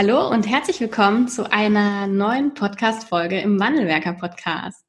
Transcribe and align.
Hallo 0.00 0.28
und 0.30 0.48
herzlich 0.48 0.78
willkommen 0.78 1.26
zu 1.26 1.50
einer 1.50 2.06
neuen 2.06 2.54
Podcast-Folge 2.54 3.40
im 3.40 3.58
Wandelwerker-Podcast. 3.58 4.86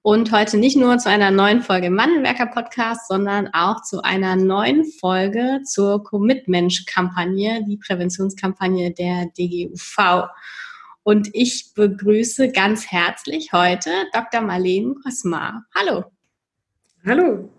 Und 0.00 0.32
heute 0.32 0.56
nicht 0.56 0.78
nur 0.78 0.96
zu 0.96 1.10
einer 1.10 1.30
neuen 1.30 1.60
Folge 1.60 1.88
im 1.88 1.98
Wandelwerker-Podcast, 1.98 3.06
sondern 3.06 3.48
auch 3.52 3.82
zu 3.82 4.00
einer 4.00 4.34
neuen 4.34 4.86
Folge 4.86 5.60
zur 5.66 6.02
Commitment-Kampagne, 6.02 7.66
die 7.68 7.76
Präventionskampagne 7.76 8.94
der 8.94 9.26
DGUV. 9.38 10.30
Und 11.02 11.28
ich 11.34 11.74
begrüße 11.74 12.50
ganz 12.50 12.90
herzlich 12.90 13.52
heute 13.52 13.90
Dr. 14.14 14.40
Marlene 14.40 14.94
Kosmar. 15.04 15.66
Hallo. 15.74 16.04
Hallo. 17.04 17.50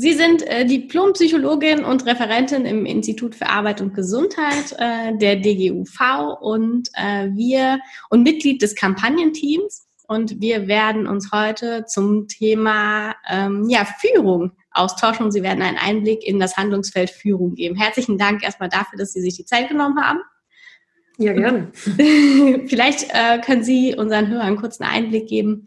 Sie 0.00 0.12
sind 0.12 0.46
äh, 0.46 0.64
Diplompsychologin 0.64 1.82
und 1.82 2.06
Referentin 2.06 2.64
im 2.66 2.86
Institut 2.86 3.34
für 3.34 3.48
Arbeit 3.48 3.80
und 3.80 3.94
Gesundheit 3.94 4.76
äh, 4.78 5.18
der 5.18 5.34
DGUV 5.34 6.38
und 6.40 6.88
äh, 6.94 7.30
wir 7.34 7.80
und 8.08 8.22
Mitglied 8.22 8.62
des 8.62 8.76
Kampagnenteams. 8.76 9.88
Und 10.06 10.40
wir 10.40 10.68
werden 10.68 11.08
uns 11.08 11.32
heute 11.32 11.84
zum 11.86 12.28
Thema 12.28 13.16
ähm, 13.28 13.68
ja, 13.68 13.84
Führung 13.84 14.52
austauschen 14.70 15.24
und 15.26 15.32
Sie 15.32 15.42
werden 15.42 15.62
einen 15.62 15.78
Einblick 15.78 16.24
in 16.24 16.38
das 16.38 16.56
Handlungsfeld 16.56 17.10
Führung 17.10 17.56
geben. 17.56 17.74
Herzlichen 17.74 18.18
Dank 18.18 18.44
erstmal 18.44 18.68
dafür, 18.68 18.98
dass 18.98 19.12
Sie 19.12 19.20
sich 19.20 19.34
die 19.34 19.46
Zeit 19.46 19.68
genommen 19.68 20.00
haben. 20.00 20.20
Ja, 21.18 21.32
gerne. 21.32 21.72
Vielleicht 22.68 23.10
äh, 23.12 23.40
können 23.40 23.64
Sie 23.64 23.96
unseren 23.96 24.28
Hörern 24.28 24.56
kurz 24.56 24.80
einen 24.80 24.92
Einblick 24.92 25.26
geben, 25.26 25.66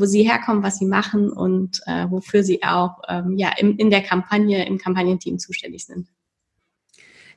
wo 0.00 0.06
sie 0.06 0.22
herkommen, 0.22 0.62
was 0.62 0.78
sie 0.78 0.86
machen 0.86 1.30
und 1.30 1.80
äh, 1.86 2.06
wofür 2.08 2.42
sie 2.42 2.62
auch 2.62 3.02
ähm, 3.08 3.36
ja, 3.36 3.50
im, 3.58 3.76
in 3.76 3.90
der 3.90 4.02
Kampagne, 4.02 4.66
im 4.66 4.78
Kampagnenteam 4.78 5.38
zuständig 5.38 5.84
sind. 5.84 6.08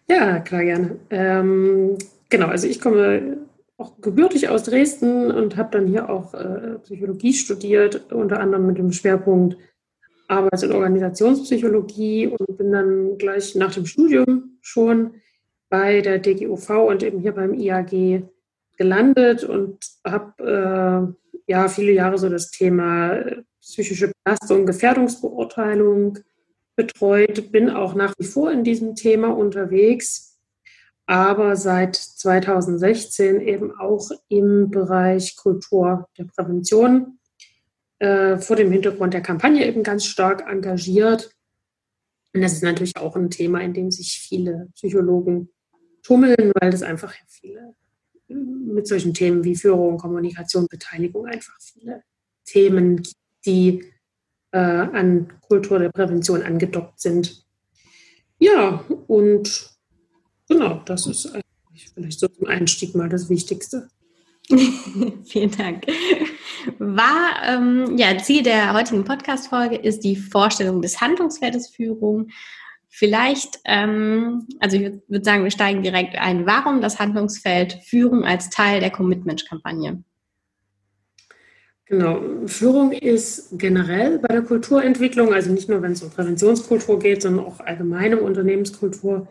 Ja, 0.08 0.40
klar, 0.40 0.64
gerne. 0.64 0.98
Ähm, 1.10 1.98
genau, 2.30 2.48
also 2.48 2.68
ich 2.68 2.82
komme 2.82 3.38
auch 3.78 4.00
gebürtig 4.02 4.50
aus 4.50 4.64
Dresden 4.64 5.32
und 5.32 5.58
habe 5.58 5.78
dann 5.78 5.88
hier 5.88 6.10
auch 6.10 6.34
äh, 6.34 6.80
Psychologie 6.84 7.34
studiert, 7.34 8.12
unter 8.12 8.40
anderem 8.40 8.68
mit 8.68 8.78
dem 8.78 8.92
Schwerpunkt 8.92 9.58
Arbeits- 10.28 10.64
und 10.64 10.72
Organisationspsychologie 10.72 12.28
und 12.28 12.58
bin 12.58 12.72
dann 12.72 13.18
gleich 13.18 13.56
nach 13.56 13.74
dem 13.74 13.86
Studium 13.86 14.58
schon 14.62 15.16
bei 15.70 16.02
der 16.02 16.20
DGUV 16.20 16.70
und 16.88 17.04
eben 17.04 17.20
hier 17.20 17.34
beim 17.34 17.54
IAG 17.54 18.24
gelandet 18.78 19.44
und 19.44 19.80
habe 20.06 21.14
äh, 21.14 21.23
ja 21.48 21.68
viele 21.68 21.92
Jahre 21.92 22.18
so 22.18 22.30
das 22.30 22.52
Thema 22.52 23.14
äh, 23.14 23.44
psychische 23.62 24.12
Belastung, 24.24 24.66
Gefährdungsbeurteilung 24.66 26.20
betreut, 26.76 27.52
bin 27.52 27.70
auch 27.70 27.96
nach 27.96 28.14
wie 28.18 28.26
vor 28.26 28.52
in 28.52 28.64
diesem 28.64 28.96
Thema 28.96 29.30
unterwegs, 29.30 30.40
aber 31.06 31.56
seit 31.56 31.96
2016 31.96 33.42
eben 33.42 33.78
auch 33.78 34.10
im 34.30 34.72
Bereich 34.72 35.36
Kultur 35.36 36.08
der 36.18 36.26
Prävention 36.26 37.20
äh, 38.00 38.38
vor 38.38 38.56
dem 38.56 38.72
Hintergrund 38.72 39.14
der 39.14 39.22
Kampagne 39.22 39.66
eben 39.66 39.84
ganz 39.84 40.06
stark 40.06 40.50
engagiert. 40.50 41.32
Und 42.34 42.42
das 42.42 42.54
ist 42.54 42.64
natürlich 42.64 42.98
auch 42.98 43.16
ein 43.16 43.30
Thema, 43.30 43.62
in 43.62 43.74
dem 43.74 43.92
sich 43.92 44.20
viele 44.20 44.70
Psychologen 44.76 45.50
tummeln, 46.02 46.52
weil 46.60 46.74
es 46.74 46.82
einfach 46.82 47.14
viele 47.28 47.76
mit 48.28 48.88
solchen 48.88 49.14
Themen 49.14 49.44
wie 49.44 49.56
Führung, 49.56 49.98
Kommunikation, 49.98 50.68
Beteiligung 50.68 51.26
einfach 51.26 51.58
viele 51.60 52.04
Themen, 52.46 53.04
die 53.46 53.84
äh, 54.52 54.58
an 54.60 55.34
Kultur 55.42 55.80
der 55.80 55.90
Prävention 55.90 56.44
angedockt 56.44 57.00
sind. 57.00 57.46
Ja, 58.40 58.84
und 59.08 59.70
genau, 60.48 60.82
das 60.86 61.08
ist 61.08 61.28
eigentlich 61.28 61.92
vielleicht 61.94 62.20
so 62.20 62.28
zum 62.28 62.48
Einstieg 62.48 62.96
mal 62.96 63.10
das 63.10 63.30
Wichtigste. 63.30 63.90
Vielen 65.26 65.52
Dank. 65.52 65.86
War 66.78 67.42
ähm, 67.46 67.98
ja 67.98 68.18
Ziel 68.18 68.44
der 68.44 68.74
heutigen 68.74 69.06
Podcast-Folge 69.06 69.78
ist 69.78 70.04
die 70.04 70.16
Vorstellung 70.16 70.82
des 70.82 71.00
Handlungsfeldes 71.00 71.70
Führung 71.70 72.30
Vielleicht, 72.96 73.60
ähm, 73.66 74.48
also 74.60 74.78
ich 74.78 75.02
würde 75.08 75.26
sagen, 75.26 75.44
wir 75.44 75.50
steigen 75.50 75.82
direkt 75.82 76.16
ein. 76.16 76.46
Warum 76.46 76.80
das 76.80 77.00
Handlungsfeld 77.00 77.80
Führung 77.84 78.24
als 78.24 78.52
Teil 78.52 78.82
der 78.82 78.92
Commitment-Kampagne? 78.92 80.04
Genau, 81.86 82.22
Führung 82.46 82.92
ist 82.92 83.58
generell 83.58 84.20
bei 84.20 84.28
der 84.28 84.44
Kulturentwicklung, 84.44 85.34
also 85.34 85.52
nicht 85.52 85.70
nur 85.70 85.82
wenn 85.82 85.94
es 85.94 86.04
um 86.04 86.12
Präventionskultur 86.12 87.00
geht, 87.00 87.24
sondern 87.24 87.48
auch 87.48 87.60
allgemeine 87.62 88.22
Unternehmenskultur, 88.22 89.28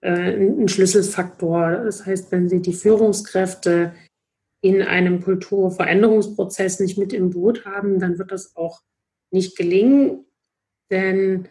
äh, 0.00 0.34
ein 0.34 0.68
Schlüsselfaktor. 0.68 1.82
Das 1.84 2.06
heißt, 2.06 2.32
wenn 2.32 2.48
Sie 2.48 2.62
die 2.62 2.72
Führungskräfte 2.72 3.92
in 4.62 4.80
einem 4.80 5.20
Kulturveränderungsprozess 5.22 6.80
nicht 6.80 6.96
mit 6.96 7.12
im 7.12 7.28
Boot 7.28 7.66
haben, 7.66 8.00
dann 8.00 8.18
wird 8.18 8.32
das 8.32 8.56
auch 8.56 8.80
nicht 9.30 9.58
gelingen, 9.58 10.24
denn 10.90 11.48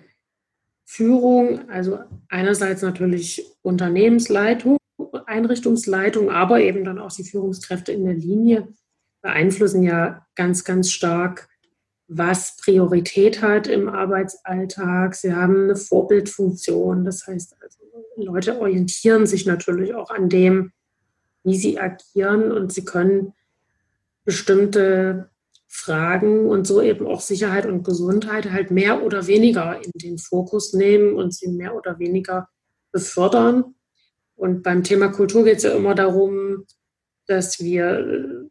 Führung, 0.86 1.70
also 1.70 2.00
einerseits 2.30 2.82
natürlich 2.82 3.46
Unternehmensleitung, 3.62 4.78
Einrichtungsleitung, 5.26 6.30
aber 6.30 6.60
eben 6.60 6.84
dann 6.84 7.00
auch 7.00 7.12
die 7.12 7.24
Führungskräfte 7.24 7.92
in 7.92 8.06
der 8.06 8.14
Linie 8.14 8.68
beeinflussen 9.22 9.84
ja 9.84 10.26
ganz, 10.36 10.64
ganz 10.64 10.92
stark, 10.92 11.48
was 12.08 12.58
Priorität 12.58 13.42
hat 13.42 13.68
im 13.68 13.90
Arbeitsalltag. 13.90 15.16
Sie 15.16 15.34
haben 15.34 15.64
eine 15.64 15.76
Vorbildfunktion. 15.76 17.06
Das 17.06 17.26
heißt, 17.26 17.56
also, 17.62 17.80
Leute 18.18 18.60
orientieren 18.60 19.26
sich 19.26 19.46
natürlich 19.46 19.96
auch 19.96 20.12
an 20.12 20.30
dem, 20.30 20.72
wie 21.44 21.56
sie 21.56 21.80
agieren 21.80 22.52
und 22.52 22.72
sie 22.72 22.86
können 22.86 23.34
bestimmte 24.26 25.30
Fragen 25.76 26.48
und 26.48 26.68
so 26.68 26.84
eben 26.84 27.08
auch 27.08 27.20
Sicherheit 27.20 27.66
und 27.66 27.84
Gesundheit 27.84 28.52
halt 28.52 28.70
mehr 28.70 29.04
oder 29.04 29.26
weniger 29.26 29.84
in 29.84 29.92
den 29.96 30.20
Fokus 30.20 30.74
nehmen 30.74 31.16
und 31.16 31.34
sie 31.34 31.48
mehr 31.50 31.76
oder 31.76 31.98
weniger 31.98 32.48
befördern. 32.92 33.74
Und 34.36 34.62
beim 34.62 34.84
Thema 34.84 35.08
Kultur 35.08 35.44
geht 35.44 35.58
es 35.58 35.64
ja 35.64 35.72
immer 35.76 35.96
darum, 35.96 36.66
dass 37.26 37.60
wir 37.60 38.48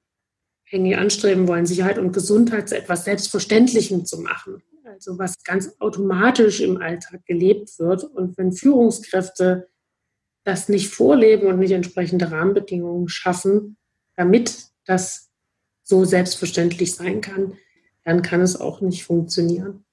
irgendwie 0.68 0.96
anstreben 0.96 1.46
wollen, 1.46 1.64
Sicherheit 1.64 1.98
und 1.98 2.12
Gesundheit 2.12 2.68
zu 2.68 2.76
etwas 2.76 3.04
Selbstverständlichem 3.04 4.04
zu 4.04 4.20
machen. 4.20 4.60
Also 4.84 5.16
was 5.16 5.44
ganz 5.44 5.76
automatisch 5.78 6.60
im 6.60 6.78
Alltag 6.78 7.24
gelebt 7.24 7.78
wird. 7.78 8.02
Und 8.02 8.36
wenn 8.36 8.52
Führungskräfte 8.52 9.68
das 10.42 10.68
nicht 10.68 10.92
vorleben 10.92 11.46
und 11.46 11.60
nicht 11.60 11.70
entsprechende 11.70 12.32
Rahmenbedingungen 12.32 13.08
schaffen, 13.08 13.76
damit 14.16 14.72
das 14.86 15.21
so 15.82 16.04
selbstverständlich 16.04 16.94
sein 16.94 17.20
kann, 17.20 17.54
dann 18.04 18.22
kann 18.22 18.40
es 18.40 18.60
auch 18.60 18.80
nicht 18.80 19.04
funktionieren. 19.04 19.84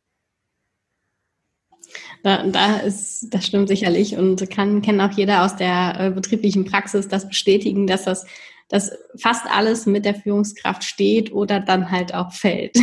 Da, 2.24 2.46
da 2.48 2.78
ist, 2.78 3.34
das 3.34 3.46
stimmt 3.46 3.70
sicherlich 3.70 4.18
und 4.18 4.50
kann, 4.50 4.82
kennt 4.82 5.02
auch 5.02 5.12
jeder 5.12 5.44
aus 5.46 5.56
der 5.56 5.96
äh, 6.00 6.12
betrieblichen 6.12 6.66
Praxis 6.66 7.08
das 7.08 7.28
bestätigen, 7.28 7.88
dass 7.88 8.04
das, 8.04 8.26
dass 8.68 8.92
fast 9.18 9.46
alles 9.50 9.86
mit 9.86 10.06
der 10.06 10.16
Führungskraft 10.16 10.84
steht 10.84 11.32
oder 11.32 11.60
dann 11.60 11.90
halt 11.90 12.14
auch 12.14 12.34
fällt. 12.34 12.76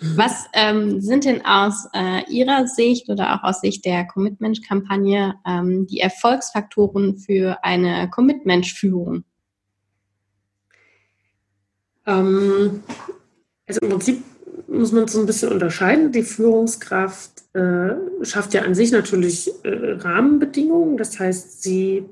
Was 0.00 0.46
ähm, 0.54 1.00
sind 1.00 1.26
denn 1.26 1.44
aus 1.44 1.86
äh, 1.92 2.22
Ihrer 2.30 2.66
Sicht 2.66 3.10
oder 3.10 3.34
auch 3.34 3.44
aus 3.44 3.60
Sicht 3.60 3.84
der 3.84 4.06
Commitment-Kampagne 4.06 5.34
ähm, 5.46 5.86
die 5.86 6.00
Erfolgsfaktoren 6.00 7.18
für 7.18 7.62
eine 7.62 8.08
Commitment-Führung? 8.08 9.24
Ähm, 12.06 12.82
also 13.66 13.80
im 13.82 13.88
Prinzip 13.90 14.22
muss 14.68 14.92
man 14.92 15.08
so 15.08 15.20
ein 15.20 15.26
bisschen 15.26 15.52
unterscheiden. 15.52 16.12
Die 16.12 16.22
Führungskraft 16.22 17.44
äh, 17.54 18.24
schafft 18.24 18.54
ja 18.54 18.62
an 18.62 18.74
sich 18.74 18.92
natürlich 18.92 19.50
äh, 19.64 19.92
Rahmenbedingungen. 19.92 20.96
Das 20.96 21.18
heißt, 21.18 21.62
sie 21.62 22.04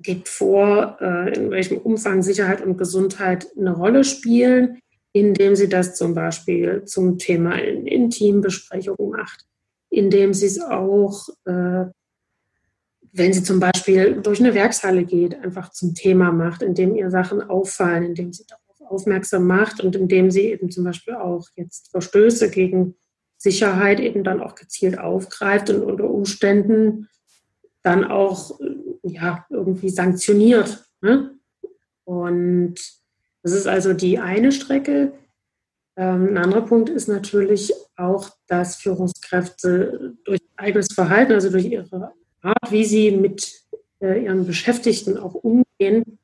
gibt 0.00 0.28
vor, 0.28 0.98
äh, 1.00 1.34
in 1.34 1.50
welchem 1.50 1.78
Umfang 1.78 2.22
Sicherheit 2.22 2.60
und 2.64 2.76
Gesundheit 2.76 3.48
eine 3.56 3.74
Rolle 3.74 4.04
spielen, 4.04 4.78
indem 5.12 5.56
sie 5.56 5.68
das 5.68 5.96
zum 5.96 6.14
Beispiel 6.14 6.84
zum 6.84 7.18
Thema 7.18 7.56
in, 7.56 7.86
in 7.86 8.10
Teambesprechungen 8.10 9.10
macht, 9.10 9.46
indem 9.90 10.34
sie 10.34 10.46
es 10.46 10.60
auch 10.60 11.28
äh, 11.46 11.86
wenn 13.12 13.32
sie 13.32 13.42
zum 13.42 13.60
Beispiel 13.60 14.20
durch 14.22 14.40
eine 14.40 14.54
Werkshalle 14.54 15.04
geht, 15.04 15.34
einfach 15.42 15.70
zum 15.70 15.94
Thema 15.94 16.32
macht, 16.32 16.62
indem 16.62 16.94
ihr 16.94 17.10
Sachen 17.10 17.42
auffallen, 17.42 18.04
indem 18.04 18.32
sie 18.32 18.44
darauf 18.46 18.67
aufmerksam 18.90 19.46
macht 19.46 19.80
und 19.80 19.96
indem 19.96 20.30
sie 20.30 20.46
eben 20.46 20.70
zum 20.70 20.84
Beispiel 20.84 21.14
auch 21.14 21.48
jetzt 21.56 21.90
Verstöße 21.90 22.50
gegen 22.50 22.94
Sicherheit 23.36 24.00
eben 24.00 24.24
dann 24.24 24.40
auch 24.40 24.54
gezielt 24.54 24.98
aufgreift 24.98 25.70
und 25.70 25.82
unter 25.82 26.10
Umständen 26.10 27.08
dann 27.82 28.04
auch 28.04 28.58
ja, 29.02 29.46
irgendwie 29.48 29.88
sanktioniert. 29.88 30.84
Ne? 31.00 31.38
Und 32.04 32.74
das 33.42 33.52
ist 33.52 33.66
also 33.66 33.92
die 33.92 34.18
eine 34.18 34.52
Strecke. 34.52 35.12
Ähm, 35.96 36.28
ein 36.30 36.38
anderer 36.38 36.62
Punkt 36.62 36.90
ist 36.90 37.08
natürlich 37.08 37.72
auch, 37.96 38.30
dass 38.46 38.76
Führungskräfte 38.76 40.16
durch 40.24 40.40
eigenes 40.56 40.88
Verhalten, 40.92 41.32
also 41.32 41.50
durch 41.50 41.66
ihre 41.66 42.12
Art, 42.42 42.70
wie 42.70 42.84
sie 42.84 43.12
mit 43.12 43.62
äh, 44.00 44.24
ihren 44.24 44.46
Beschäftigten 44.46 45.16
auch 45.16 45.34
umgehen, 45.34 46.18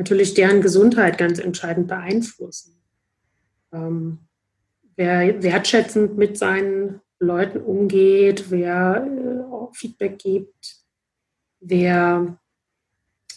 natürlich 0.00 0.32
deren 0.32 0.62
Gesundheit 0.62 1.18
ganz 1.18 1.38
entscheidend 1.38 1.86
beeinflussen. 1.86 2.82
Ähm, 3.70 4.20
wer 4.96 5.42
wertschätzend 5.42 6.16
mit 6.16 6.38
seinen 6.38 7.02
Leuten 7.18 7.60
umgeht, 7.60 8.50
wer 8.50 9.06
äh, 9.06 9.74
Feedback 9.76 10.18
gibt, 10.18 10.76
wer 11.60 12.38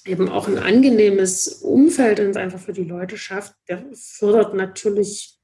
eben 0.06 0.30
auch 0.30 0.48
ein 0.48 0.58
angenehmes 0.58 1.50
Umfeld 1.62 2.22
und 2.22 2.38
einfach 2.38 2.60
für 2.60 2.72
die 2.72 2.86
Leute 2.86 3.18
schafft, 3.18 3.56
der 3.68 3.84
fördert 3.94 4.54
natürlich 4.54 5.38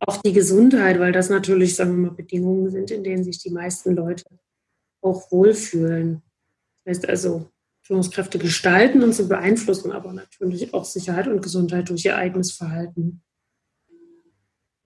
auch 0.00 0.16
die 0.16 0.32
Gesundheit, 0.32 0.98
weil 0.98 1.12
das 1.12 1.30
natürlich, 1.30 1.76
sagen 1.76 1.92
wir 1.92 2.10
mal, 2.10 2.16
Bedingungen 2.16 2.70
sind, 2.70 2.90
in 2.90 3.04
denen 3.04 3.22
sich 3.22 3.38
die 3.38 3.50
meisten 3.50 3.94
Leute 3.94 4.24
auch 5.00 5.30
wohlfühlen. 5.30 6.22
Das 6.84 6.98
heißt 6.98 7.08
also, 7.08 7.50
Führungskräfte 7.86 8.38
gestalten 8.38 9.02
und 9.02 9.12
zu 9.12 9.28
beeinflussen, 9.28 9.92
aber 9.92 10.12
natürlich 10.12 10.74
auch 10.74 10.84
Sicherheit 10.84 11.28
und 11.28 11.40
Gesundheit 11.40 11.88
durch 11.88 12.04
ihr 12.04 12.16
eigenes 12.16 12.52
Verhalten. 12.52 13.22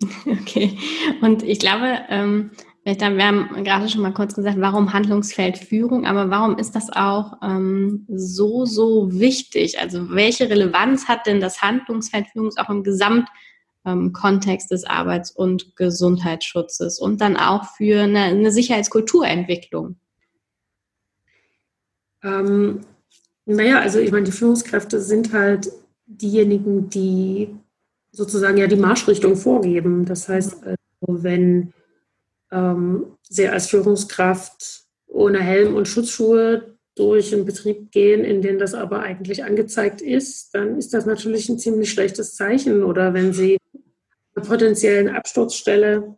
Okay, 0.26 0.78
und 1.20 1.42
ich 1.42 1.58
glaube, 1.58 2.00
ähm, 2.08 2.52
wir 2.84 3.26
haben 3.26 3.64
gerade 3.64 3.88
schon 3.88 4.00
mal 4.00 4.14
kurz 4.14 4.34
gesagt, 4.34 4.58
warum 4.58 4.92
Handlungsfeld 4.92 5.58
Führung, 5.58 6.06
aber 6.06 6.30
warum 6.30 6.56
ist 6.58 6.74
das 6.74 6.90
auch 6.90 7.34
ähm, 7.42 8.06
so, 8.08 8.64
so 8.64 9.12
wichtig? 9.12 9.78
Also 9.78 10.10
welche 10.10 10.48
Relevanz 10.48 11.06
hat 11.06 11.26
denn 11.26 11.40
das 11.40 11.60
Handlungsfeld 11.60 12.28
Führung 12.28 12.50
auch 12.56 12.70
im 12.70 12.82
Gesamtkontext 12.82 14.70
ähm, 14.70 14.74
des 14.74 14.84
Arbeits- 14.84 15.30
und 15.30 15.76
Gesundheitsschutzes 15.76 16.98
und 16.98 17.20
dann 17.20 17.36
auch 17.36 17.64
für 17.76 18.02
eine, 18.02 18.20
eine 18.20 18.50
Sicherheitskulturentwicklung? 18.50 19.96
Ähm, 22.22 22.80
naja, 23.54 23.80
also 23.80 23.98
ich 23.98 24.12
meine, 24.12 24.24
die 24.24 24.32
Führungskräfte 24.32 25.00
sind 25.00 25.32
halt 25.32 25.70
diejenigen, 26.06 26.90
die 26.90 27.54
sozusagen 28.12 28.56
ja 28.56 28.66
die 28.66 28.76
Marschrichtung 28.76 29.36
vorgeben. 29.36 30.04
Das 30.04 30.28
heißt, 30.28 30.64
also, 30.64 30.78
wenn 31.00 31.72
ähm, 32.50 33.16
sie 33.28 33.48
als 33.48 33.68
Führungskraft 33.68 34.84
ohne 35.06 35.40
Helm 35.40 35.74
und 35.74 35.88
Schutzschuhe 35.88 36.76
durch 36.96 37.32
einen 37.32 37.44
Betrieb 37.44 37.90
gehen, 37.92 38.24
in 38.24 38.42
dem 38.42 38.58
das 38.58 38.74
aber 38.74 39.00
eigentlich 39.00 39.44
angezeigt 39.44 40.02
ist, 40.02 40.54
dann 40.54 40.76
ist 40.76 40.92
das 40.92 41.06
natürlich 41.06 41.48
ein 41.48 41.58
ziemlich 41.58 41.90
schlechtes 41.90 42.34
Zeichen. 42.34 42.82
Oder 42.82 43.14
wenn 43.14 43.32
sie 43.32 43.58
einer 44.34 44.44
potenziellen 44.44 45.08
Absturzstelle 45.08 46.16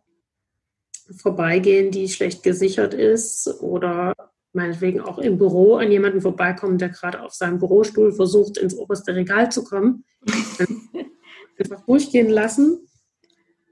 vorbeigehen, 1.17 1.91
die 1.91 2.09
schlecht 2.09 2.43
gesichert 2.43 2.93
ist 2.93 3.47
oder 3.61 4.13
meinetwegen 4.53 5.01
auch 5.01 5.17
im 5.17 5.37
Büro 5.37 5.75
an 5.75 5.91
jemanden 5.91 6.21
vorbeikommen, 6.21 6.77
der 6.77 6.89
gerade 6.89 7.21
auf 7.21 7.33
seinem 7.33 7.59
Bürostuhl 7.59 8.13
versucht, 8.13 8.57
ins 8.57 8.75
oberste 8.75 9.15
Regal 9.15 9.51
zu 9.51 9.63
kommen, 9.63 10.05
einfach 11.57 11.85
durchgehen 11.85 12.29
lassen 12.29 12.87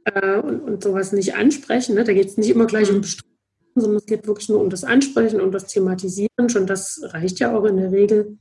äh, 0.05 0.37
und, 0.37 0.61
und 0.61 0.83
sowas 0.83 1.11
nicht 1.11 1.35
ansprechen. 1.35 1.95
Ne? 1.95 2.03
Da 2.03 2.13
geht 2.13 2.27
es 2.27 2.37
nicht 2.37 2.49
immer 2.49 2.65
gleich 2.65 2.91
um 2.91 3.01
Bestrafung, 3.01 3.31
sondern 3.75 3.97
es 3.97 4.05
geht 4.05 4.27
wirklich 4.27 4.49
nur 4.49 4.59
um 4.59 4.69
das 4.69 4.83
Ansprechen, 4.83 5.39
um 5.39 5.51
das 5.51 5.67
Thematisieren. 5.67 6.49
Schon 6.49 6.67
das 6.67 6.99
reicht 7.03 7.39
ja 7.39 7.55
auch 7.55 7.65
in 7.65 7.77
der 7.77 7.91
Regel. 7.91 8.37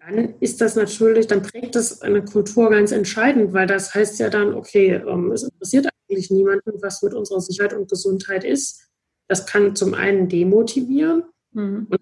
Dann 0.00 0.34
ist 0.40 0.60
das 0.60 0.76
natürlich, 0.76 1.28
dann 1.28 1.42
prägt 1.42 1.76
das 1.76 2.02
eine 2.02 2.24
Kultur 2.24 2.68
ganz 2.68 2.92
entscheidend, 2.92 3.52
weil 3.52 3.66
das 3.66 3.94
heißt 3.94 4.18
ja 4.18 4.28
dann, 4.28 4.54
okay, 4.54 4.94
ähm, 4.94 5.32
es 5.32 5.44
interessiert 5.44 5.88
eigentlich 6.08 6.30
niemanden, 6.30 6.82
was 6.82 7.00
mit 7.02 7.14
unserer 7.14 7.40
Sicherheit 7.40 7.72
und 7.72 7.88
Gesundheit 7.88 8.44
ist. 8.44 8.90
Das 9.28 9.46
kann 9.46 9.74
zum 9.74 9.94
einen 9.94 10.28
demotivieren 10.28 11.22
Mhm. 11.54 11.88
Und 11.90 12.00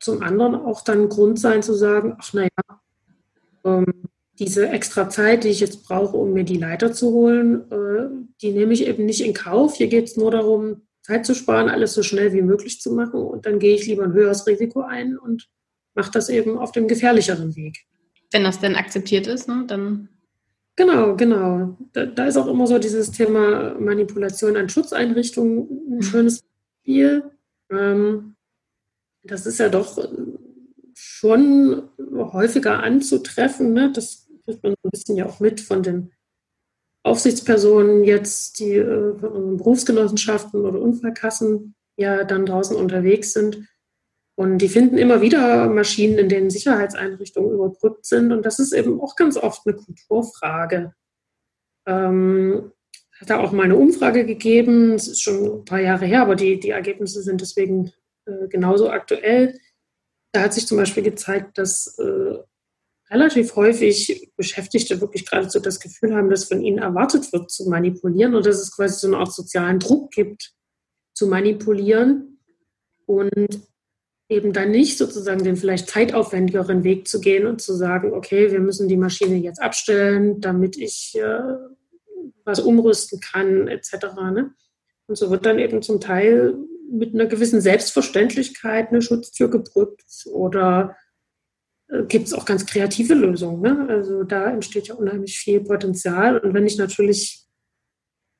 zum 0.00 0.22
anderen 0.22 0.54
auch 0.54 0.82
dann 0.82 1.08
Grund 1.08 1.38
sein 1.38 1.62
zu 1.62 1.72
sagen, 1.74 2.16
ach 2.18 2.32
naja, 2.32 2.48
ähm, 3.64 3.86
diese 4.38 4.68
extra 4.68 5.08
Zeit, 5.08 5.44
die 5.44 5.48
ich 5.48 5.60
jetzt 5.60 5.84
brauche, 5.84 6.16
um 6.16 6.32
mir 6.32 6.44
die 6.44 6.58
Leiter 6.58 6.92
zu 6.92 7.12
holen, 7.12 7.70
äh, 7.70 8.08
die 8.40 8.52
nehme 8.52 8.72
ich 8.72 8.86
eben 8.86 9.06
nicht 9.06 9.24
in 9.24 9.34
Kauf. 9.34 9.76
Hier 9.76 9.88
geht 9.88 10.08
es 10.08 10.16
nur 10.16 10.30
darum, 10.30 10.82
Zeit 11.02 11.26
zu 11.26 11.34
sparen, 11.34 11.68
alles 11.68 11.94
so 11.94 12.02
schnell 12.02 12.32
wie 12.32 12.42
möglich 12.42 12.80
zu 12.80 12.92
machen. 12.92 13.20
Und 13.20 13.46
dann 13.46 13.58
gehe 13.58 13.74
ich 13.74 13.86
lieber 13.86 14.04
ein 14.04 14.12
höheres 14.12 14.46
Risiko 14.46 14.80
ein 14.82 15.18
und 15.18 15.48
mache 15.94 16.10
das 16.12 16.28
eben 16.28 16.58
auf 16.58 16.72
dem 16.72 16.88
gefährlicheren 16.88 17.54
Weg. 17.56 17.84
Wenn 18.30 18.44
das 18.44 18.60
denn 18.60 18.76
akzeptiert 18.76 19.26
ist, 19.26 19.48
ne, 19.48 19.64
dann. 19.66 20.08
Genau, 20.76 21.16
genau. 21.16 21.76
Da, 21.92 22.06
da, 22.06 22.26
ist 22.26 22.38
auch 22.38 22.46
immer 22.46 22.66
so 22.66 22.78
dieses 22.78 23.10
Thema 23.10 23.74
Manipulation 23.78 24.56
an 24.56 24.70
Schutzeinrichtungen 24.70 25.68
ein 25.68 25.96
mhm. 25.96 26.02
schönes 26.02 26.44
Spiel. 26.80 27.30
Ähm, 27.70 28.31
das 29.24 29.46
ist 29.46 29.58
ja 29.58 29.68
doch 29.68 29.98
schon 30.94 31.88
häufiger 31.98 32.82
anzutreffen. 32.82 33.72
Ne? 33.72 33.92
Das 33.92 34.28
kriegt 34.44 34.62
man 34.62 34.72
ein 34.72 34.90
bisschen 34.90 35.16
ja 35.16 35.26
auch 35.26 35.40
mit 35.40 35.60
von 35.60 35.82
den 35.82 36.12
Aufsichtspersonen 37.04 38.04
jetzt, 38.04 38.60
die 38.60 38.74
äh, 38.74 39.18
von 39.18 39.56
Berufsgenossenschaften 39.56 40.64
oder 40.64 40.80
Unfallkassen 40.80 41.74
ja 41.96 42.24
dann 42.24 42.46
draußen 42.46 42.76
unterwegs 42.76 43.32
sind. 43.32 43.66
Und 44.34 44.58
die 44.58 44.68
finden 44.68 44.98
immer 44.98 45.20
wieder 45.20 45.68
Maschinen, 45.68 46.18
in 46.18 46.28
denen 46.28 46.50
Sicherheitseinrichtungen 46.50 47.52
überbrückt 47.52 48.06
sind. 48.06 48.32
Und 48.32 48.46
das 48.46 48.58
ist 48.58 48.72
eben 48.72 49.00
auch 49.00 49.14
ganz 49.16 49.36
oft 49.36 49.66
eine 49.66 49.76
Kulturfrage. 49.76 50.94
Ähm, 51.86 52.72
hat 53.20 53.30
da 53.30 53.40
auch 53.40 53.52
mal 53.52 53.64
eine 53.64 53.76
Umfrage 53.76 54.24
gegeben, 54.24 54.94
es 54.94 55.06
ist 55.06 55.22
schon 55.22 55.60
ein 55.60 55.64
paar 55.64 55.80
Jahre 55.80 56.06
her, 56.06 56.22
aber 56.22 56.34
die, 56.34 56.58
die 56.58 56.70
Ergebnisse 56.70 57.22
sind 57.22 57.40
deswegen 57.40 57.92
äh, 58.26 58.48
genauso 58.48 58.90
aktuell. 58.90 59.58
Da 60.32 60.42
hat 60.42 60.54
sich 60.54 60.66
zum 60.66 60.78
Beispiel 60.78 61.02
gezeigt, 61.02 61.58
dass 61.58 61.98
äh, 61.98 62.38
relativ 63.10 63.56
häufig 63.56 64.32
Beschäftigte 64.36 65.00
wirklich 65.00 65.28
geradezu 65.28 65.60
das 65.60 65.80
Gefühl 65.80 66.14
haben, 66.14 66.30
dass 66.30 66.44
von 66.44 66.62
ihnen 66.62 66.78
erwartet 66.78 67.32
wird, 67.32 67.50
zu 67.50 67.68
manipulieren 67.68 68.34
und 68.34 68.46
dass 68.46 68.60
es 68.60 68.74
quasi 68.74 68.98
so 68.98 69.06
eine 69.08 69.18
Art 69.18 69.32
sozialen 69.32 69.78
Druck 69.78 70.10
gibt, 70.12 70.54
zu 71.14 71.26
manipulieren 71.26 72.38
und 73.06 73.60
eben 74.30 74.54
dann 74.54 74.70
nicht 74.70 74.96
sozusagen 74.96 75.44
den 75.44 75.56
vielleicht 75.56 75.90
zeitaufwendigeren 75.90 76.84
Weg 76.84 77.06
zu 77.06 77.20
gehen 77.20 77.46
und 77.46 77.60
zu 77.60 77.74
sagen, 77.74 78.14
okay, 78.14 78.50
wir 78.50 78.60
müssen 78.60 78.88
die 78.88 78.96
Maschine 78.96 79.36
jetzt 79.36 79.60
abstellen, 79.60 80.40
damit 80.40 80.78
ich 80.78 81.14
äh, 81.16 81.40
was 82.44 82.60
umrüsten 82.60 83.20
kann, 83.20 83.68
etc. 83.68 83.92
Ne? 84.32 84.54
Und 85.06 85.16
so 85.16 85.30
wird 85.30 85.44
dann 85.44 85.58
eben 85.58 85.82
zum 85.82 86.00
Teil 86.00 86.56
mit 86.90 87.14
einer 87.14 87.26
gewissen 87.26 87.60
Selbstverständlichkeit 87.60 88.88
eine 88.88 89.02
Schutztür 89.02 89.48
gebrückt 89.48 90.26
oder 90.32 90.96
äh, 91.88 92.02
gibt 92.04 92.26
es 92.26 92.34
auch 92.34 92.44
ganz 92.44 92.66
kreative 92.66 93.14
Lösungen. 93.14 93.60
Ne? 93.60 93.86
Also 93.88 94.24
da 94.24 94.50
entsteht 94.50 94.88
ja 94.88 94.94
unheimlich 94.94 95.38
viel 95.38 95.60
Potenzial. 95.60 96.38
Und 96.38 96.54
wenn 96.54 96.66
ich 96.66 96.78
natürlich 96.78 97.42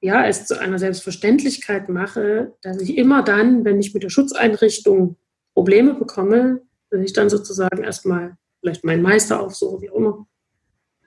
ja, 0.02 0.26
es 0.26 0.46
zu 0.46 0.58
einer 0.58 0.80
Selbstverständlichkeit 0.80 1.88
mache, 1.88 2.54
dass 2.60 2.80
ich 2.80 2.98
immer 2.98 3.22
dann, 3.22 3.64
wenn 3.64 3.78
ich 3.78 3.94
mit 3.94 4.02
der 4.02 4.10
Schutzeinrichtung 4.10 5.16
Probleme 5.54 5.94
bekomme, 5.94 6.60
dass 6.90 7.00
ich 7.00 7.12
dann 7.12 7.30
sozusagen 7.30 7.84
erstmal 7.84 8.36
vielleicht 8.60 8.84
meinen 8.84 9.02
Meister 9.02 9.40
aufsuche, 9.40 9.80
wie 9.80 9.90
auch 9.90 9.96
immer, 9.96 10.26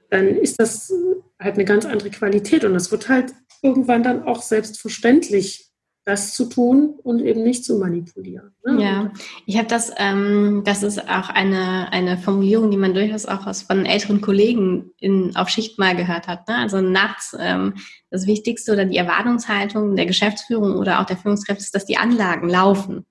dann 0.10 0.28
ist 0.28 0.60
das 0.60 0.94
halt 1.40 1.56
eine 1.56 1.66
ganz 1.66 1.86
andere 1.86 2.10
Qualität 2.10 2.64
und 2.64 2.74
das 2.74 2.90
wird 2.90 3.10
halt 3.10 3.34
irgendwann 3.62 4.02
dann 4.02 4.24
auch 4.24 4.42
selbstverständlich 4.42 5.70
das 6.06 6.36
zu 6.36 6.46
tun 6.46 6.94
und 7.02 7.20
eben 7.22 7.44
nicht 7.44 7.66
zu 7.66 7.80
manipulieren. 7.80 8.52
Ne? 8.64 8.82
Ja, 8.82 9.12
ich 9.48 9.58
habe 9.58 9.68
das, 9.68 9.92
ähm, 9.98 10.62
das 10.64 10.84
ist 10.84 11.10
auch 11.10 11.30
eine, 11.30 11.92
eine 11.92 12.20
Formulierung, 12.20 12.70
die 12.70 12.78
man 12.78 12.94
durchaus 12.94 13.26
auch 13.26 13.48
aus, 13.48 13.64
von 13.64 13.88
älteren 13.88 14.22
Kollegen 14.22 14.92
in, 15.00 15.36
auf 15.36 15.50
Schicht 15.50 15.80
mal 15.80 15.96
gehört 15.96 16.28
hat. 16.28 16.48
Ne? 16.48 16.58
Also 16.58 16.80
nachts 16.80 17.36
ähm, 17.40 17.74
das 18.12 18.28
Wichtigste 18.28 18.72
oder 18.72 18.86
die 18.86 18.98
Erwartungshaltung 18.98 19.96
der 19.96 20.06
Geschäftsführung 20.06 20.76
oder 20.76 21.02
auch 21.02 21.06
der 21.06 21.18
Führungskräfte 21.18 21.64
ist, 21.64 21.74
dass 21.74 21.86
die 21.86 21.98
Anlagen 21.98 22.50
laufen. 22.50 23.08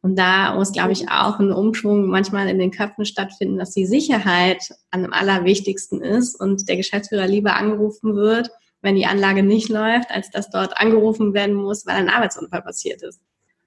Und 0.00 0.16
da 0.16 0.54
muss, 0.54 0.70
glaube 0.70 0.92
ich, 0.92 1.10
auch 1.10 1.40
ein 1.40 1.50
Umschwung 1.50 2.06
manchmal 2.06 2.48
in 2.48 2.60
den 2.60 2.70
Köpfen 2.70 3.04
stattfinden, 3.04 3.58
dass 3.58 3.72
die 3.72 3.84
Sicherheit 3.84 4.70
an 4.92 5.02
dem 5.02 5.12
allerwichtigsten 5.12 6.00
ist 6.00 6.40
und 6.40 6.68
der 6.68 6.76
Geschäftsführer 6.76 7.26
lieber 7.26 7.56
angerufen 7.56 8.14
wird, 8.14 8.50
wenn 8.82 8.94
die 8.94 9.06
Anlage 9.06 9.42
nicht 9.42 9.68
läuft, 9.68 10.10
als 10.10 10.30
dass 10.30 10.50
dort 10.50 10.76
angerufen 10.76 11.34
werden 11.34 11.54
muss, 11.54 11.86
weil 11.86 11.96
ein 11.96 12.08
Arbeitsunfall 12.08 12.62
passiert 12.62 13.02
ist. 13.02 13.20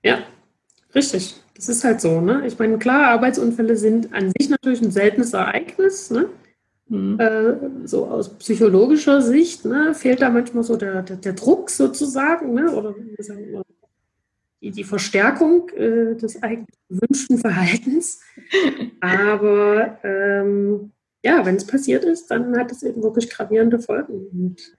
Ja, 0.03 0.19
richtig. 0.95 1.35
Das 1.55 1.69
ist 1.69 1.83
halt 1.83 2.01
so. 2.01 2.21
Ne? 2.21 2.43
Ich 2.47 2.57
meine, 2.57 2.79
klar, 2.79 3.09
Arbeitsunfälle 3.09 3.75
sind 3.75 4.13
an 4.13 4.31
sich 4.37 4.49
natürlich 4.49 4.81
ein 4.81 4.91
seltenes 4.91 5.33
Ereignis. 5.33 6.09
Ne? 6.09 6.29
Mhm. 6.87 7.19
Äh, 7.19 7.87
so 7.87 8.07
aus 8.07 8.37
psychologischer 8.37 9.21
Sicht 9.21 9.65
ne, 9.65 9.93
fehlt 9.93 10.21
da 10.21 10.29
manchmal 10.29 10.63
so 10.63 10.75
der, 10.77 11.03
der, 11.03 11.17
der 11.17 11.33
Druck 11.33 11.69
sozusagen 11.69 12.53
ne? 12.53 12.71
oder 12.71 12.95
die, 14.61 14.71
die 14.71 14.83
Verstärkung 14.83 15.69
äh, 15.69 16.15
des 16.15 16.41
eigentlich 16.41 16.77
gewünschten 16.89 17.37
Verhaltens. 17.37 18.21
Aber 18.99 19.99
ähm, 20.03 20.91
ja, 21.23 21.45
wenn 21.45 21.55
es 21.55 21.65
passiert 21.65 22.03
ist, 22.03 22.29
dann 22.31 22.57
hat 22.57 22.71
es 22.71 22.83
eben 22.83 23.03
wirklich 23.03 23.29
gravierende 23.29 23.79
Folgen. 23.79 24.27
Und 24.31 24.77